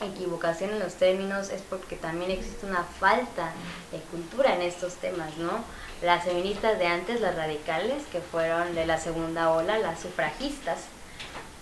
[0.01, 3.51] equivocación en los términos es porque también existe una falta
[3.91, 5.63] de cultura en estos temas, ¿no?
[6.01, 10.79] Las feministas de antes, las radicales, que fueron de la segunda ola, las sufragistas,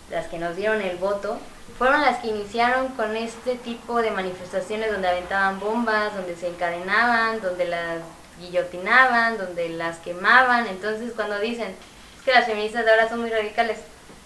[0.09, 1.37] las que nos dieron el voto,
[1.77, 7.41] fueron las que iniciaron con este tipo de manifestaciones donde aventaban bombas, donde se encadenaban,
[7.41, 8.01] donde las
[8.41, 10.67] guillotinaban, donde las quemaban.
[10.67, 11.73] Entonces cuando dicen,
[12.17, 13.77] es que las feministas de ahora son muy radicales,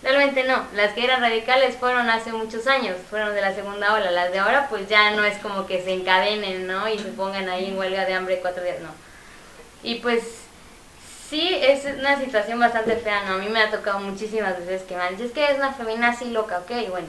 [0.05, 4.11] Realmente no, las que eran radicales fueron hace muchos años, fueron de la segunda ola,
[4.11, 6.87] las de ahora pues ya no es como que se encadenen, ¿no?
[6.87, 8.89] Y se pongan ahí en huelga de hambre cuatro días, no.
[9.81, 10.21] Y pues
[11.27, 13.33] sí, es una situación bastante fea, ¿no?
[13.33, 16.59] A mí me ha tocado muchísimas veces que me es que es una feminazi loca,
[16.59, 17.07] ok, bueno,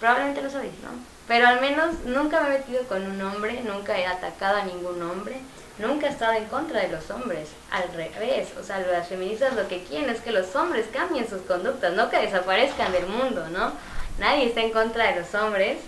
[0.00, 0.90] probablemente lo sabéis, ¿no?
[1.28, 5.00] Pero al menos nunca me he metido con un hombre, nunca he atacado a ningún
[5.02, 5.36] hombre,
[5.78, 9.68] nunca he estado en contra de los hombres, al revés, o sea, las feministas lo
[9.68, 13.72] que quieren es que los hombres cambien sus conductas, no que desaparezcan del mundo, ¿no?
[14.18, 15.78] Nadie está en contra de los hombres,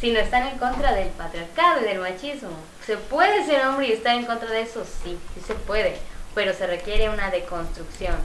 [0.00, 2.50] sino están en contra del patriarcado y del machismo.
[2.84, 4.84] ¿Se puede ser hombre y estar en contra de eso?
[5.04, 5.96] Sí, sí se puede,
[6.34, 8.16] pero se requiere una deconstrucción.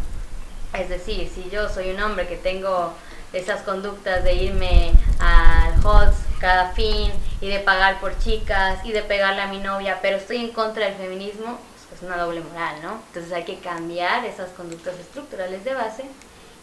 [0.73, 2.93] Es decir, si yo soy un hombre que tengo
[3.33, 7.11] esas conductas de irme al HOTS cada fin
[7.41, 10.85] y de pagar por chicas y de pegarle a mi novia, pero estoy en contra
[10.85, 11.59] del feminismo,
[11.89, 13.01] pues es una doble moral, ¿no?
[13.07, 16.03] Entonces hay que cambiar esas conductas estructurales de base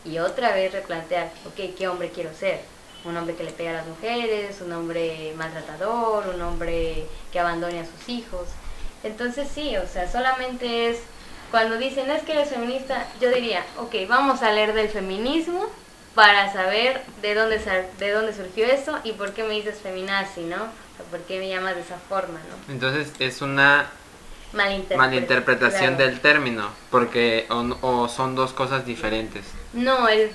[0.04, 2.60] y otra vez replantear, ok, ¿qué hombre quiero ser?
[3.04, 7.80] Un hombre que le pega a las mujeres, un hombre maltratador, un hombre que abandone
[7.80, 8.48] a sus hijos.
[9.02, 11.00] Entonces sí, o sea, solamente es
[11.50, 15.66] cuando dicen es que eres feminista, yo diría, ok, vamos a leer del feminismo
[16.14, 17.58] para saber de dónde,
[17.98, 20.56] de dónde surgió eso y por qué me dices feminazi, ¿no?
[21.00, 22.72] O por qué me llamas de esa forma, ¿no?
[22.72, 23.86] Entonces es una
[24.52, 26.10] Malinterpre- malinterpretación claro.
[26.10, 29.44] del término, porque o, o son dos cosas diferentes.
[29.72, 30.30] No, el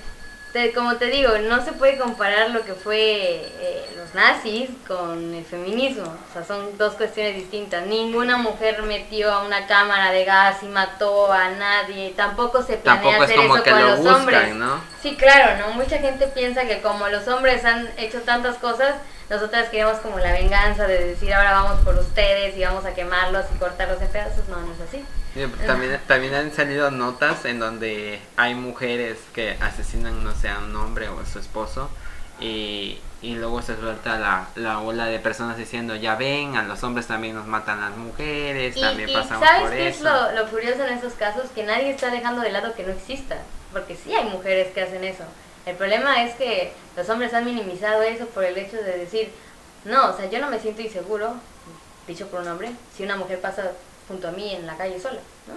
[0.73, 5.45] como te digo, no se puede comparar lo que fue eh, los nazis con el
[5.45, 6.05] feminismo.
[6.05, 7.85] O sea, son dos cuestiones distintas.
[7.85, 12.13] Ninguna mujer metió a una cámara de gas y mató a nadie.
[12.15, 14.55] Tampoco se planea hacer eso con los hombres.
[14.55, 14.81] ¿no?
[15.01, 15.73] Sí, claro, ¿no?
[15.73, 18.95] Mucha gente piensa que como los hombres han hecho tantas cosas,
[19.29, 23.45] nosotras queremos como la venganza de decir ahora vamos por ustedes y vamos a quemarlos
[23.53, 24.47] y cortarlos en pedazos.
[24.47, 25.03] No, no es así.
[25.65, 30.75] También, también han salido notas en donde hay mujeres que asesinan, no sé, a un
[30.75, 31.89] hombre o a su esposo
[32.39, 36.83] y, y luego se suelta la, la, ola de personas diciendo, ya ven, a los
[36.83, 40.85] hombres también nos matan las mujeres, también pasamos ¿sabes por qué es lo, lo curioso
[40.85, 41.45] en esos casos?
[41.55, 43.37] Que nadie está dejando de lado que no exista,
[43.73, 45.23] porque sí hay mujeres que hacen eso.
[45.65, 49.31] El problema es que los hombres han minimizado eso por el hecho de decir,
[49.83, 51.35] no, o sea, yo no me siento inseguro,
[52.07, 53.71] dicho por un hombre, si una mujer pasa
[54.07, 55.55] junto a mí en la calle sola, ¿no?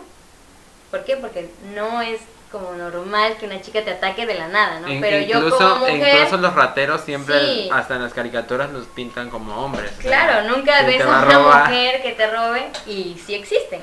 [0.90, 1.16] ¿Por qué?
[1.16, 2.20] Porque no es
[2.51, 4.88] como normal que una chica te ataque de la nada, ¿no?
[5.01, 6.16] Pero yo como mujer...
[6.16, 9.92] Incluso los rateros siempre, hasta en las caricaturas, los pintan como hombres.
[9.98, 13.80] Claro, nunca ves a una mujer que te robe y sí existen.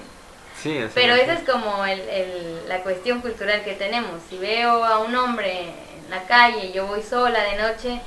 [0.61, 4.21] Sí, Pero esa es como el, el, la cuestión cultural que tenemos.
[4.29, 8.01] Si veo a un hombre en la calle y yo voy sola de noche,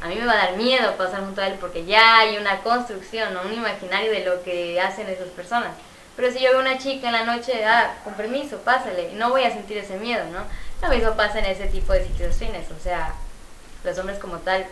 [0.00, 2.60] a mí me va a dar miedo pasar junto a él porque ya hay una
[2.60, 5.72] construcción o un imaginario de lo que hacen esas personas.
[6.18, 9.44] Pero si yo veo una chica en la noche, ah, con permiso, pásale, no voy
[9.44, 10.40] a sentir ese miedo, ¿no?
[10.82, 13.14] Lo mismo pasa en ese tipo de situaciones, o sea,
[13.84, 14.66] los hombres como tal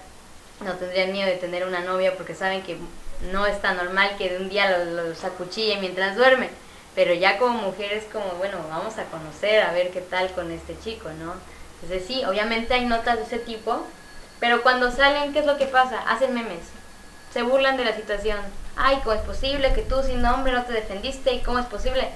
[0.59, 2.77] no tendrían miedo de tener una novia porque saben que
[3.31, 6.51] no es tan normal que de un día los, los acuchille mientras duermen.
[6.97, 10.77] Pero ya como mujeres como, bueno, vamos a conocer, a ver qué tal con este
[10.81, 11.35] chico, ¿no?
[11.81, 13.87] Entonces sí, obviamente hay notas de ese tipo,
[14.41, 16.01] pero cuando salen, ¿qué es lo que pasa?
[16.09, 16.65] Hacen memes,
[17.37, 18.39] se burlan de la situación,
[18.77, 21.35] ay, ¿cómo es posible que tú sin nombre no te defendiste?
[21.35, 22.09] ¿Y cómo es posible?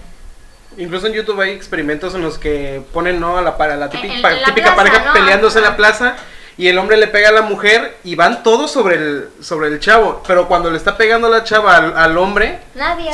[0.79, 3.37] Incluso en YouTube hay experimentos en los que ponen ¿no?
[3.37, 6.16] a la, para, la típica, típica pareja peleándose en la plaza
[6.57, 9.79] y el hombre le pega a la mujer y van todos sobre el sobre el
[9.79, 12.59] chavo, pero cuando le está pegando la chava al, hombre,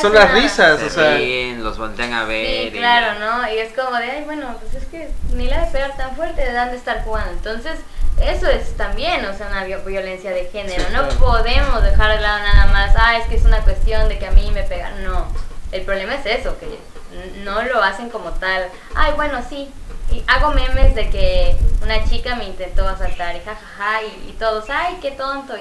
[0.01, 1.19] son las risas, o sea,
[1.59, 2.71] los voltean a ver.
[2.71, 3.53] Sí, claro, ¿no?
[3.53, 6.41] Y es como de, ay, bueno, pues es que ni la de pegar tan fuerte,
[6.41, 7.33] de dónde estar jugando.
[7.33, 7.79] Entonces,
[8.21, 10.85] eso es también, o sea, una violencia de género.
[10.91, 14.27] no podemos dejar de lado nada más, ah, es que es una cuestión de que
[14.27, 15.05] a mí me pegan.
[15.05, 15.27] No,
[15.73, 16.79] el problema es eso, que
[17.45, 18.69] no lo hacen como tal.
[18.95, 19.69] Ay, bueno, sí.
[20.11, 24.99] Y hago memes de que una chica me intentó asaltar y jajaja y, todos, ay,
[25.03, 25.55] qué tonto.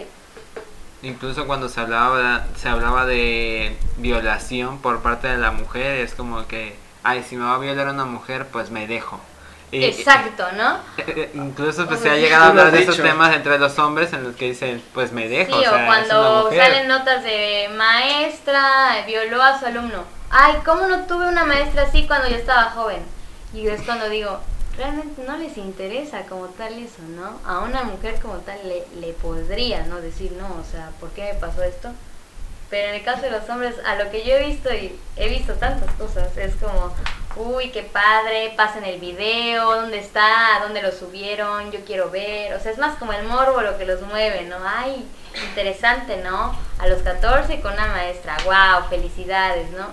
[1.01, 6.47] Incluso cuando se hablaba, se hablaba de violación por parte de la mujer, es como
[6.47, 9.19] que, ay, si me va a violar una mujer, pues me dejo.
[9.83, 10.79] Exacto, ¿no?
[11.33, 14.35] Incluso pues se ha llegado a hablar de esos temas entre los hombres en los
[14.35, 15.59] que dicen, pues me dejo.
[15.59, 20.03] Sí, o, cuando salen notas de maestra violó a su alumno.
[20.29, 23.03] Ay, ¿cómo no tuve una maestra así cuando yo estaba joven?
[23.53, 24.39] Y es cuando digo,
[24.77, 27.39] realmente no les interesa como tal eso, ¿no?
[27.45, 30.01] A una mujer como tal le, le podría, ¿no?
[30.01, 31.91] Decir, no, o sea, ¿por qué me pasó esto?
[32.69, 35.29] Pero en el caso de los hombres, a lo que yo he visto y he
[35.29, 36.93] visto tantas cosas, es como,
[37.35, 40.59] uy, qué padre, pasen el video, ¿dónde está?
[40.61, 41.71] ¿Dónde lo subieron?
[41.71, 42.53] Yo quiero ver.
[42.53, 44.57] O sea, es más como el morbo lo que los mueve, ¿no?
[44.65, 45.05] Ay,
[45.49, 46.57] interesante, ¿no?
[46.79, 49.87] A los 14 con una maestra, wow, felicidades, ¿no?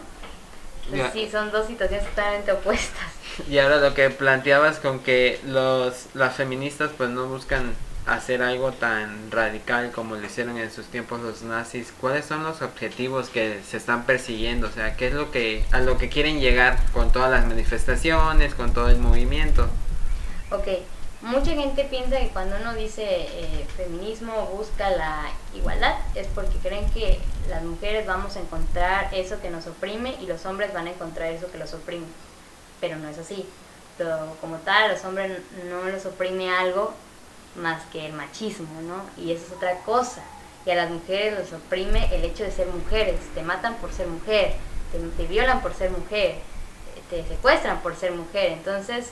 [0.90, 3.06] Pues sí, son dos situaciones totalmente opuestas.
[3.48, 7.74] Y ahora lo que planteabas con que los las feministas pues no buscan
[8.06, 12.60] hacer algo tan radical como lo hicieron en sus tiempos los nazis, ¿cuáles son los
[12.62, 14.66] objetivos que se están persiguiendo?
[14.66, 18.54] O sea, ¿qué es lo que a lo que quieren llegar con todas las manifestaciones,
[18.54, 19.68] con todo el movimiento?
[20.50, 20.66] Ok,
[21.22, 26.90] mucha gente piensa que cuando uno dice eh, feminismo busca la igualdad es porque creen
[26.90, 30.90] que las mujeres vamos a encontrar eso que nos oprime y los hombres van a
[30.90, 32.06] encontrar eso que los oprime.
[32.80, 33.46] Pero no es así.
[33.96, 35.38] Pero como tal, los hombres
[35.70, 36.92] no los oprime algo
[37.56, 39.02] más que el machismo, ¿no?
[39.22, 40.22] Y eso es otra cosa.
[40.64, 43.16] Y a las mujeres les oprime el hecho de ser mujeres.
[43.34, 44.54] Te matan por ser mujer,
[45.16, 46.36] te, violan por ser mujer,
[47.10, 48.52] te secuestran por ser mujer.
[48.52, 49.10] Entonces,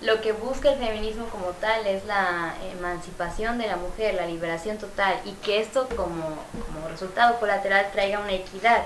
[0.00, 4.76] lo que busca el feminismo como tal es la emancipación de la mujer, la liberación
[4.76, 8.84] total y que esto como, como resultado colateral traiga una equidad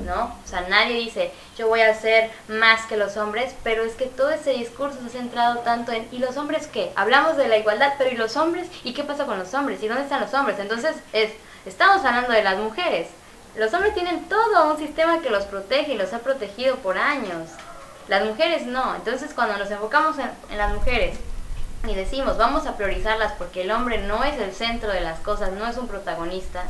[0.00, 0.24] ¿no?
[0.24, 4.06] O sea, nadie dice, yo voy a ser más que los hombres, pero es que
[4.06, 6.92] todo ese discurso se ha centrado tanto en, ¿y los hombres qué?
[6.96, 8.68] Hablamos de la igualdad, pero ¿y los hombres?
[8.82, 9.82] ¿Y qué pasa con los hombres?
[9.82, 10.58] ¿Y dónde están los hombres?
[10.58, 11.32] Entonces, es,
[11.64, 13.08] estamos hablando de las mujeres.
[13.56, 17.50] Los hombres tienen todo un sistema que los protege y los ha protegido por años.
[18.08, 18.96] Las mujeres no.
[18.96, 21.16] Entonces, cuando nos enfocamos en, en las mujeres
[21.86, 25.52] y decimos, vamos a priorizarlas porque el hombre no es el centro de las cosas,
[25.52, 26.64] no es un protagonista,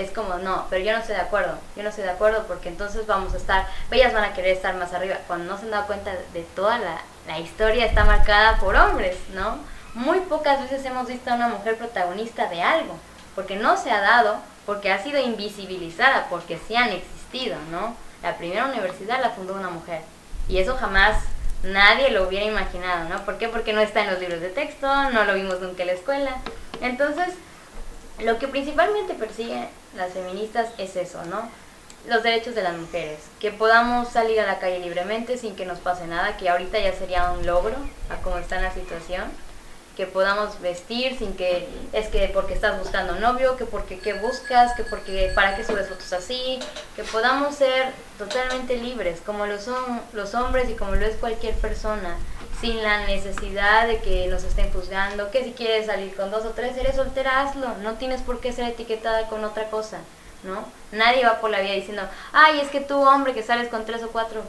[0.00, 2.68] es como, no, pero yo no estoy de acuerdo, yo no estoy de acuerdo porque
[2.68, 5.70] entonces vamos a estar, ellas van a querer estar más arriba, cuando no se han
[5.70, 9.58] dado cuenta de toda la, la historia está marcada por hombres, ¿no?
[9.98, 12.96] muy pocas veces hemos visto a una mujer protagonista de algo,
[13.34, 17.94] porque no se ha dado, porque ha sido invisibilizada, porque sí han existido, ¿no?
[18.22, 20.02] La primera universidad la fundó una mujer
[20.48, 21.16] y eso jamás
[21.62, 23.24] nadie lo hubiera imaginado, ¿no?
[23.24, 23.48] ¿Por qué?
[23.48, 26.36] Porque no está en los libros de texto, no lo vimos nunca en la escuela.
[26.80, 27.34] Entonces,
[28.20, 31.48] lo que principalmente persiguen las feministas es eso, ¿no?
[32.06, 35.78] Los derechos de las mujeres, que podamos salir a la calle libremente sin que nos
[35.78, 37.76] pase nada, que ahorita ya sería un logro
[38.08, 39.24] a cómo está la situación.
[39.96, 44.72] Que podamos vestir sin que es que porque estás buscando novio, que porque qué buscas,
[44.74, 46.60] que porque para qué subes fotos así,
[46.94, 51.56] que podamos ser totalmente libres como lo son los hombres y como lo es cualquier
[51.56, 52.16] persona,
[52.60, 56.50] sin la necesidad de que nos estén juzgando, que si quieres salir con dos o
[56.50, 59.98] tres, eres soltera, hazlo, no tienes por qué ser etiquetada con otra cosa,
[60.42, 60.64] ¿no?
[60.90, 62.02] Nadie va por la vida diciendo,
[62.32, 64.42] ay, es que tú hombre que sales con tres o cuatro.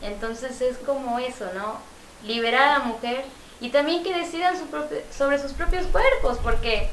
[0.00, 1.78] Entonces es como eso, ¿no?
[2.26, 3.24] Liberar a la mujer
[3.60, 4.54] y también que decidan
[5.16, 6.90] sobre sus propios cuerpos, porque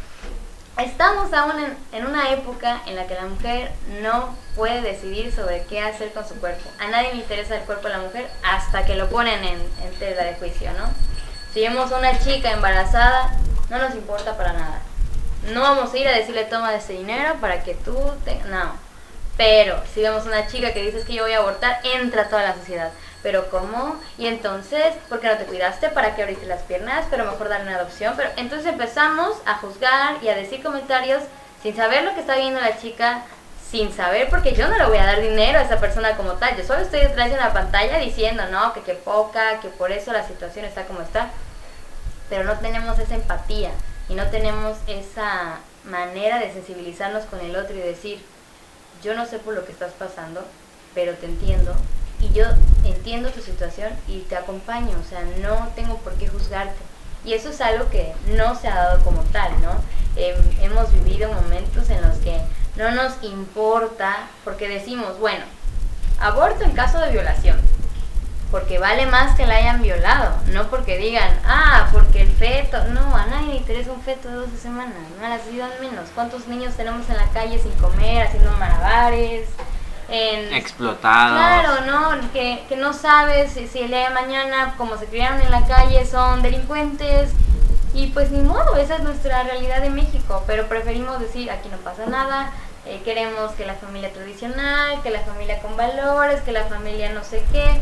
[0.84, 1.54] estamos aún
[1.92, 3.72] en, una época en la que la mujer
[4.02, 6.70] no puede decidir sobre qué hacer con su cuerpo.
[6.80, 9.94] A nadie le interesa el cuerpo de la mujer hasta que lo ponen en, en
[10.00, 10.90] tela de juicio, ¿no?
[11.54, 13.38] Si vemos a una chica embarazada,
[13.70, 14.82] no nos importa para nada.
[15.54, 18.36] No vamos a ir a decirle toma de ese dinero para que tú te...
[18.50, 18.76] No.
[19.38, 22.44] Pero si vemos a una chica que dice que yo voy a abortar, entra toda
[22.44, 22.92] la sociedad
[23.24, 24.00] pero ¿cómo?
[24.18, 25.90] Y entonces, ¿por qué no te cuidaste?
[25.90, 27.06] ¿Para qué abriste las piernas?
[27.10, 28.16] Pero mejor darle una adopción.
[28.18, 31.22] Pero entonces empezamos a juzgar y a decir comentarios
[31.62, 33.24] sin saber lo que está viendo la chica,
[33.70, 36.58] sin saber, porque yo no le voy a dar dinero a esa persona como tal.
[36.58, 40.12] Yo solo estoy detrás de la pantalla diciendo, no, que qué poca, que por eso
[40.12, 41.30] la situación está como está.
[42.30, 43.70] Pero no tenemos esa empatía
[44.10, 48.24] y no tenemos esa manera de sensibilizarnos con el otro y decir,
[49.04, 50.44] yo no sé por lo que estás pasando,
[50.94, 51.76] pero te entiendo
[52.22, 52.46] y yo
[52.84, 56.80] entiendo tu situación y te acompaño, o sea, no tengo por qué juzgarte.
[57.24, 59.72] Y eso es algo que no se ha dado como tal, ¿no?
[60.16, 62.42] Em, hemos vivido momentos en los que
[62.76, 65.44] no nos importa porque decimos, bueno,
[66.20, 67.58] aborto en caso de violación,
[68.50, 73.16] porque vale más que la hayan violado, no porque digan, ah, porque el feto, no,
[73.16, 76.10] a nadie le interesa un feto de 12 semanas, no a menos.
[76.14, 79.48] ¿Cuántos niños tenemos en la calle sin comer, haciendo malabares?
[80.12, 81.38] Explotados.
[81.38, 82.32] Claro, ¿no?
[82.32, 86.06] Que, que no sabes si, el día de mañana, como se criaron en la calle,
[86.06, 87.32] son delincuentes.
[87.94, 91.78] Y pues ni modo, esa es nuestra realidad de México, pero preferimos decir, aquí no
[91.78, 92.52] pasa nada,
[92.86, 97.24] eh, queremos que la familia tradicional, que la familia con valores, que la familia no
[97.26, 97.82] sé qué,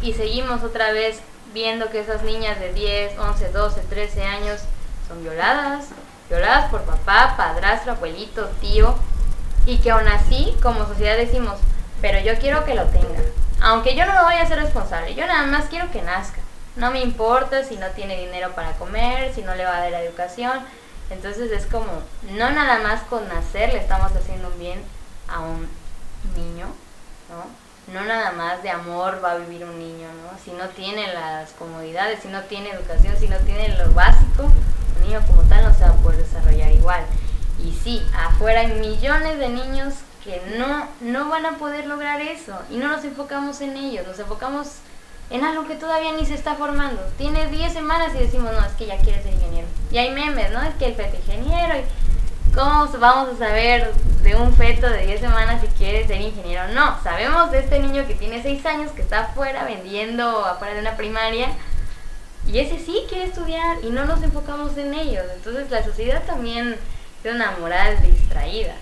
[0.00, 1.20] y seguimos otra vez
[1.52, 4.60] viendo que esas niñas de 10, 11, 12, 13 años
[5.06, 5.88] son violadas,
[6.30, 8.94] violadas por papá, padrastro, abuelito, tío,
[9.66, 11.54] y que aún así como sociedad decimos,
[12.00, 13.22] pero yo quiero que lo tenga.
[13.62, 16.40] Aunque yo no me voy a ser responsable, yo nada más quiero que nazca.
[16.76, 20.02] No me importa si no tiene dinero para comer, si no le va a dar
[20.02, 20.60] educación.
[21.10, 21.86] Entonces es como,
[22.30, 24.82] no nada más con nacer le estamos haciendo un bien
[25.28, 25.68] a un
[26.36, 26.66] niño,
[27.28, 27.64] ¿no?
[27.92, 30.38] No nada más de amor va a vivir un niño, ¿no?
[30.42, 35.02] Si no tiene las comodidades, si no tiene educación, si no tiene lo básico, un
[35.06, 37.04] niño como tal no se va a poder desarrollar igual.
[37.62, 39.94] Y sí, afuera hay millones de niños
[40.24, 44.18] que no, no van a poder lograr eso y no nos enfocamos en ellos, nos
[44.18, 44.78] enfocamos
[45.30, 47.02] en algo que todavía ni se está formando.
[47.18, 49.66] Tiene 10 semanas y decimos, no, es que ya quiere ser ingeniero.
[49.90, 50.62] Y hay memes, ¿no?
[50.62, 51.74] Es que el feto ingeniero.
[52.54, 53.92] ¿Cómo vamos a saber
[54.22, 56.68] de un feto de 10 semanas si quiere ser ingeniero?
[56.68, 60.80] No, sabemos de este niño que tiene 6 años, que está afuera vendiendo afuera de
[60.80, 61.48] una primaria.
[62.46, 65.24] Y ese sí quiere estudiar y no nos enfocamos en ellos.
[65.34, 66.76] Entonces la sociedad también
[67.32, 68.74] una moral distraída.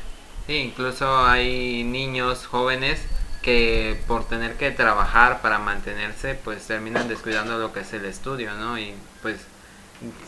[0.47, 3.01] Sí, incluso hay niños jóvenes
[3.43, 8.55] que por tener que trabajar para mantenerse, pues terminan descuidando lo que es el estudio,
[8.55, 8.79] ¿no?
[8.79, 9.39] Y pues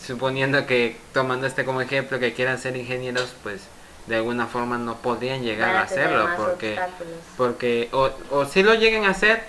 [0.05, 3.63] suponiendo que tomando este como ejemplo que quieran ser ingenieros, pues
[4.07, 6.79] de alguna forma no podrían llegar a, hacerlo porque
[7.37, 9.43] porque o, o si lo lleguen a hacer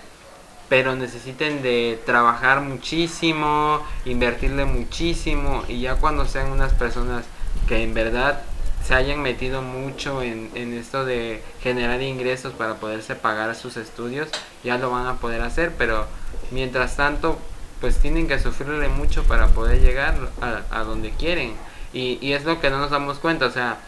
[0.70, 7.26] pero necesiten de trabajar muchísimo invertirle muchísimo y ya cuando sean unas personas
[7.68, 8.44] que en verdad
[8.86, 14.30] se hayan metido mucho en, en, esto de generar ingresos para poderse pagar sus estudios,
[14.64, 16.06] ya lo van a poder hacer, pero
[16.52, 17.40] mientras tanto,
[17.82, 20.16] pues tienen que sufrirle mucho para poder llegar
[20.70, 21.54] a, donde quieren.
[21.94, 23.80] Y, y, es lo que no nos damos cuenta, o sea,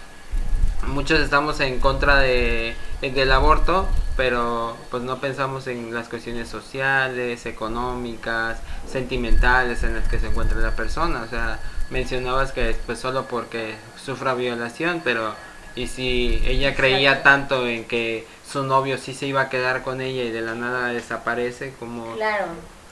[0.88, 7.46] muchos estamos en contra de, del aborto, pero pues no pensamos en las cuestiones sociales,
[7.46, 13.26] económicas, sentimentales en las que se encuentra la persona, o sea, mencionabas que pues solo
[13.26, 15.36] porque sufra violación, pero
[15.76, 20.02] y si ella creía tanto en que su novio sí se iba a quedar con
[20.02, 22.48] ella y de la nada desaparece como Claro.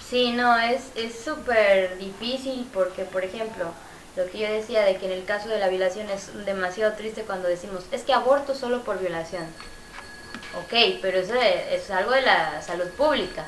[0.08, 3.66] Sí, no, es es súper difícil porque por ejemplo,
[4.16, 7.24] Lo que yo decía de que en el caso de la violación es demasiado triste
[7.24, 9.44] cuando decimos, es que aborto solo por violación.
[10.58, 13.46] Ok, pero eso es, algo de la salud pública,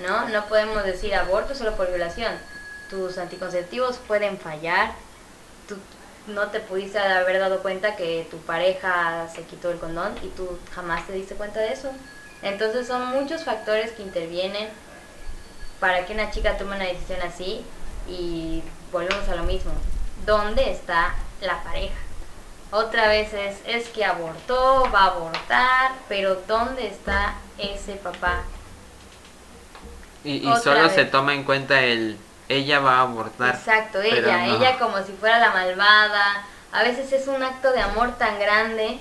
[0.00, 0.26] ¿no?
[0.30, 2.32] No podemos decir aborto solo por violación.
[2.90, 4.92] Tus anticonceptivos pueden fallar,
[5.68, 5.76] tú
[6.26, 10.58] no te pudiste haber dado cuenta que tu pareja se quitó el condón y tú
[10.74, 11.90] jamás te diste cuenta de eso.
[12.42, 14.68] Entonces son muchos factores que intervienen
[15.80, 17.64] para que una chica tome una decisión así
[18.08, 18.62] y
[18.92, 19.72] volvemos a lo mismo.
[20.24, 21.94] ¿Dónde está la pareja?
[22.72, 28.42] Otra vez es, es que abortó, va a abortar, pero ¿dónde está ese papá?
[30.24, 32.18] Y, solo se toma en cuenta el,
[32.48, 33.54] ella va a abortar.
[33.54, 36.44] Exacto, ella, ella como si fuera la malvada.
[36.72, 38.98] A veces es un acto de amor tan grande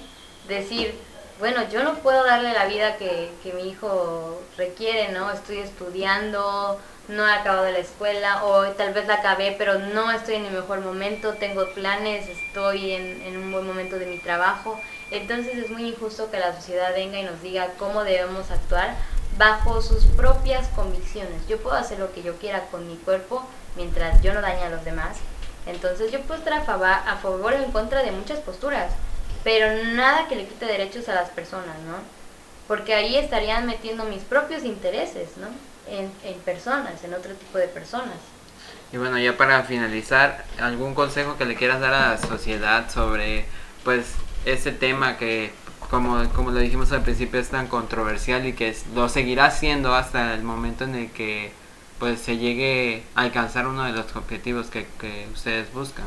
[0.48, 0.98] decir,
[1.40, 5.32] bueno, yo no puedo darle la vida que, que mi hijo requiere, ¿no?
[5.32, 10.36] Estoy estudiando, no he acabado la escuela o tal vez la acabé, pero no estoy
[10.36, 14.80] en mi mejor momento, tengo planes, estoy en, un buen momento de mi trabajo.
[15.12, 18.96] Entonces es muy injusto que la sociedad venga y nos diga cómo debemos actuar
[19.38, 21.48] bajo sus propias convicciones.
[21.48, 24.70] Yo puedo hacer lo que yo quiera con mi cuerpo mientras yo no dañe a
[24.70, 25.18] los demás.
[25.66, 28.92] Entonces yo puedo a favor, a favor o en contra de muchas posturas,
[29.44, 31.98] pero nada que le quite derechos a las personas, ¿no?
[32.68, 35.48] Porque ahí estarían metiendo mis propios intereses, ¿no?
[35.88, 38.16] en, en personas, en otro tipo de personas.
[38.92, 43.46] Y bueno, ya para finalizar, ¿algún consejo que le quieras dar a la sociedad sobre
[43.84, 44.06] pues
[44.46, 45.52] ese tema que
[45.96, 50.34] como, como lo dijimos al principio es tan controversial y que lo seguirá siendo hasta
[50.34, 51.54] el momento en el que
[52.00, 54.86] pues se llegue a alcanzar uno de los objetivos que,
[55.34, 56.04] ustedes buscan?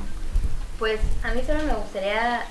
[0.78, 2.44] Pues a mí solo me gustaría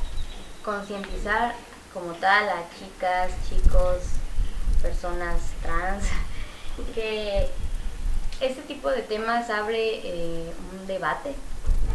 [0.66, 1.54] concientizar
[1.94, 4.02] como tal a chicas, chicos,
[4.82, 6.06] personas trans,
[6.96, 7.50] que
[8.42, 11.36] este tipo de temas abre eh, un debate,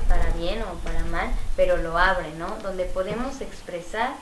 [0.09, 2.59] para bien o para mal, pero lo abre, ¿no?
[2.63, 4.13] Donde podemos expresar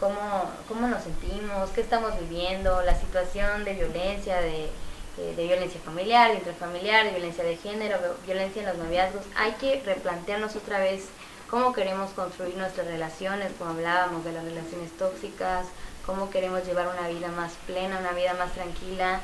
[0.00, 4.70] cómo, cómo nos sentimos, qué estamos viviendo, la situación de violencia, de,
[5.16, 9.24] de, violencia familiar, intrafamiliar, de violencia de género, violencia en los noviazgos.
[9.36, 11.06] Hay que replantearnos otra vez
[11.50, 15.66] cómo queremos construir nuestras relaciones, como hablábamos de las relaciones tóxicas,
[16.04, 19.20] cómo queremos llevar una vida más plena, una vida más tranquila,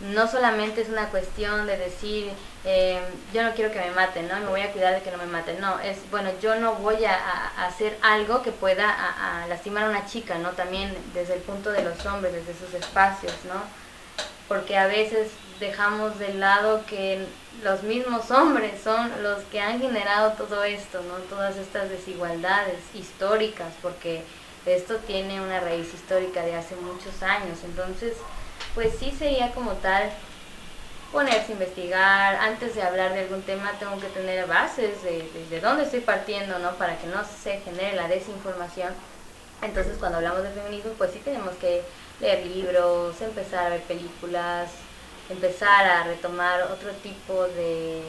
[0.00, 2.32] no solamente es una cuestión de decir,
[2.64, 3.00] eh,
[3.34, 4.36] yo no quiero que me maten, ¿no?
[4.40, 5.60] Me voy a cuidar de que no me maten.
[5.60, 8.96] No, es, bueno, yo no voy a, hacer algo que pueda
[9.48, 10.50] lastimar a una chica, ¿no?
[10.50, 13.62] También desde el punto de los hombres, desde sus espacios, ¿no?
[14.48, 15.30] Porque a veces
[15.60, 17.26] dejamos de lado que
[17.62, 21.16] los mismos hombres son los que han generado todo esto, ¿no?
[21.28, 24.22] Todas estas desigualdades históricas, porque
[24.64, 27.58] esto tiene una raíz histórica de hace muchos años.
[27.64, 28.14] Entonces,
[28.74, 30.10] pues sí sería como tal
[31.12, 35.60] ponerse a investigar, antes de hablar de algún tema tengo que tener bases de, de,
[35.60, 36.70] dónde estoy partiendo, ¿no?
[36.76, 38.92] Para que no se genere la desinformación.
[39.62, 41.82] Entonces cuando hablamos de feminismo, pues sí tenemos que
[42.20, 44.70] leer libros, empezar a ver películas,
[45.28, 48.02] empezar a retomar otro tipo de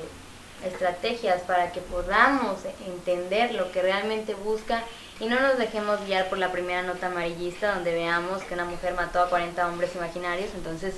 [0.65, 4.83] estrategias para que podamos entender lo que realmente busca
[5.21, 8.95] y no nos dejemos guiar por la primera nota amarillista donde veamos que una mujer
[8.95, 10.49] mató a 40 hombres imaginarios.
[10.55, 10.95] Entonces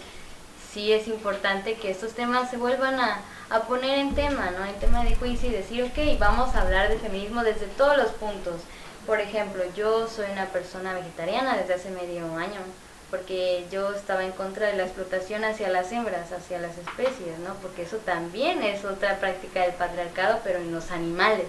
[0.72, 3.20] sí es importante que estos temas se vuelvan a,
[3.50, 4.66] a poner en tema, ¿no?
[4.66, 8.12] En tema de juicio y decir, ok, vamos a hablar de feminismo desde todos los
[8.12, 8.62] puntos.
[9.06, 12.62] Por ejemplo, yo soy una persona vegetariana desde hace medio año
[13.10, 17.56] porque yo estaba en contra de la explotación hacia las hembras, hacia las especies, ¿no?
[17.62, 21.48] Porque eso también es otra práctica del patriarcado, pero en los animales.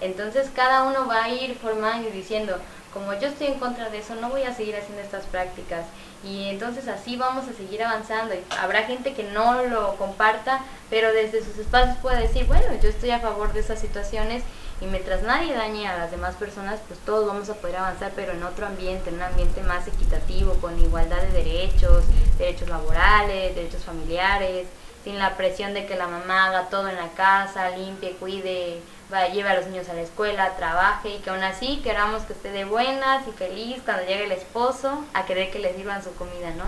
[0.00, 2.58] Entonces cada uno va a ir formando y diciendo,
[2.92, 5.84] como yo estoy en contra de eso, no voy a seguir haciendo estas prácticas.
[6.24, 8.34] Y entonces así vamos a seguir avanzando.
[8.34, 12.88] Y habrá gente que no lo comparta, pero desde sus espacios puede decir, bueno, yo
[12.88, 14.42] estoy a favor de esas situaciones
[14.80, 18.32] y mientras nadie dañe a las demás personas, pues todos vamos a poder avanzar, pero
[18.32, 22.04] en otro ambiente, en un ambiente más equitativo, con igualdad de derechos,
[22.38, 24.66] derechos laborales, derechos familiares,
[25.06, 28.80] sin la presión de que la mamá haga todo en la casa, limpie, cuide,
[29.12, 32.32] va, lleve a los niños a la escuela, trabaje y que aún así queramos que
[32.32, 36.12] esté de buenas y feliz cuando llegue el esposo a querer que le sirvan su
[36.16, 36.64] comida, ¿no?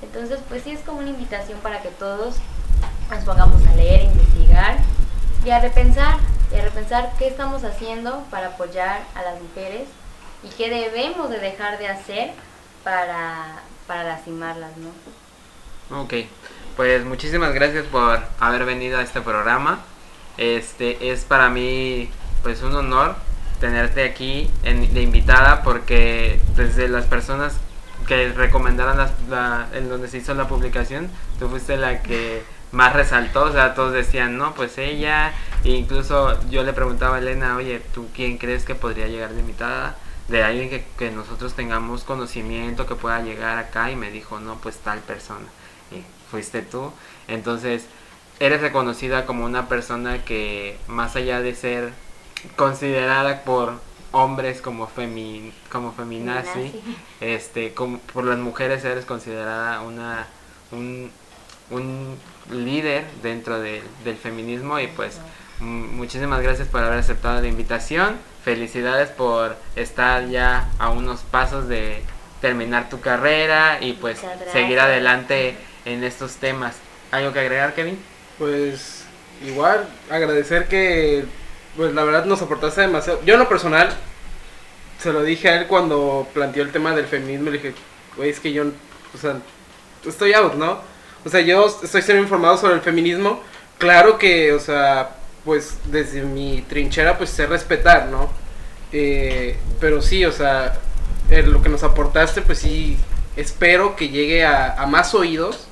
[0.00, 2.36] Entonces, pues sí es como una invitación para que todos
[3.10, 4.78] nos pongamos a leer, investigar
[5.44, 6.16] y a repensar,
[6.54, 9.88] y a repensar qué estamos haciendo para apoyar a las mujeres
[10.42, 12.32] y qué debemos de dejar de hacer
[12.82, 16.00] para, para lastimarlas, ¿no?
[16.00, 16.14] Ok,
[16.76, 19.80] pues muchísimas gracias por haber venido a este programa.
[20.36, 22.10] Este es para mí
[22.42, 23.16] pues un honor
[23.60, 27.54] tenerte aquí de invitada porque desde las personas
[28.06, 28.98] que recomendaron
[29.30, 31.08] la, en donde se hizo la publicación,
[31.38, 35.32] tú fuiste la que más resaltó, o sea, todos decían, no, pues ella
[35.64, 39.40] E incluso yo le preguntaba a Elena, oye, ¿tú quién crees que podría llegar de
[39.40, 39.96] invitada?
[40.28, 43.90] De alguien que, que nosotros tengamos conocimiento, que pueda llegar acá.
[43.90, 45.46] Y me dijo, no, pues tal persona.
[46.34, 46.90] Fuiste tú.
[47.28, 47.86] Entonces,
[48.40, 51.92] eres reconocida como una persona que más allá de ser
[52.56, 53.78] considerada por
[54.10, 56.72] hombres como femi, como feminazi,
[57.20, 60.26] este como por las mujeres eres considerada una
[60.72, 61.12] un,
[61.70, 62.16] un
[62.50, 65.20] líder dentro del feminismo y pues
[65.60, 68.16] muchísimas gracias por haber aceptado la invitación.
[68.42, 72.02] Felicidades por estar ya a unos pasos de
[72.40, 74.20] terminar tu carrera y pues
[74.52, 76.76] seguir adelante en estos temas
[77.10, 77.98] algo que agregar Kevin
[78.38, 79.04] pues
[79.46, 81.24] igual agradecer que
[81.76, 83.20] pues la verdad nos aportaste demasiado.
[83.24, 83.90] Yo en lo personal
[85.00, 87.74] se lo dije a él cuando planteó el tema del feminismo, le dije,
[88.16, 89.38] güey, es que yo, o sea,
[90.06, 90.78] estoy out, ¿no?
[91.24, 93.42] O sea, yo estoy siendo informado sobre el feminismo,
[93.78, 98.30] claro que, o sea, pues desde mi trinchera, pues sé respetar, ¿no?
[98.92, 100.78] Eh, pero sí, o sea,
[101.28, 102.96] lo que nos aportaste, pues sí,
[103.36, 105.66] espero que llegue a, a más oídos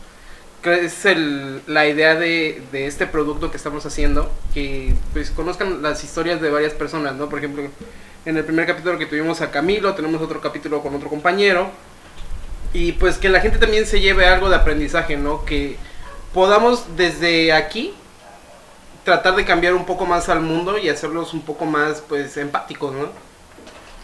[0.65, 6.05] es el, la idea de, de, este producto que estamos haciendo, que pues conozcan las
[6.05, 7.29] historias de varias personas, ¿no?
[7.29, 7.65] Por ejemplo,
[8.25, 11.71] en el primer capítulo que tuvimos a Camilo, tenemos otro capítulo con otro compañero,
[12.73, 15.45] y pues que la gente también se lleve algo de aprendizaje, ¿no?
[15.45, 15.77] Que
[16.33, 17.95] podamos desde aquí
[19.05, 22.95] tratar de cambiar un poco más al mundo y hacerlos un poco más pues empáticos,
[22.95, 23.09] ¿no?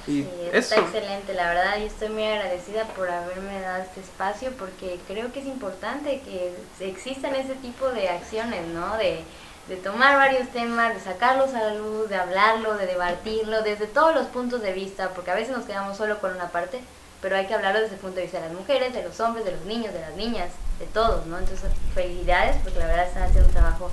[0.09, 4.98] Sí, está excelente, la verdad yo estoy muy agradecida por haberme dado este espacio porque
[5.06, 8.96] creo que es importante que existan ese tipo de acciones, ¿no?
[8.96, 9.20] De,
[9.68, 14.14] de tomar varios temas, de sacarlos a la luz, de hablarlo, de debatirlo, desde todos
[14.14, 16.80] los puntos de vista, porque a veces nos quedamos solo con una parte,
[17.20, 19.44] pero hay que hablarlo desde el punto de vista de las mujeres, de los hombres,
[19.44, 20.48] de los niños, de las niñas,
[20.78, 21.38] de todos, ¿no?
[21.38, 23.90] Entonces, felicidades, porque la verdad están haciendo un trabajo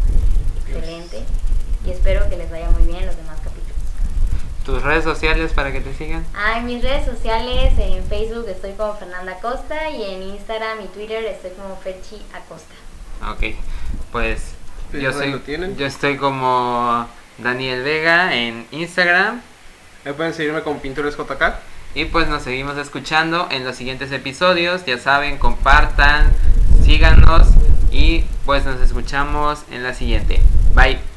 [0.65, 1.23] excelente
[1.85, 3.54] y espero que les vaya muy bien los demás capítulos
[4.65, 6.25] tus redes sociales para que te sigan.
[6.35, 10.87] Ah, en mis redes sociales, en Facebook estoy como Fernanda Acosta y en Instagram y
[10.87, 12.73] Twitter estoy como Ferchi Acosta.
[13.31, 13.55] Ok,
[14.11, 14.55] pues
[14.91, 15.41] yo, soy,
[15.77, 17.07] yo estoy como
[17.37, 19.41] Daniel Vega en Instagram.
[20.03, 21.55] Me pueden seguirme con Pintores JK.
[21.93, 24.85] Y pues nos seguimos escuchando en los siguientes episodios.
[24.85, 26.29] Ya saben, compartan,
[26.83, 27.47] síganos
[27.89, 30.41] y pues nos escuchamos en la siguiente.
[30.73, 31.14] Bye.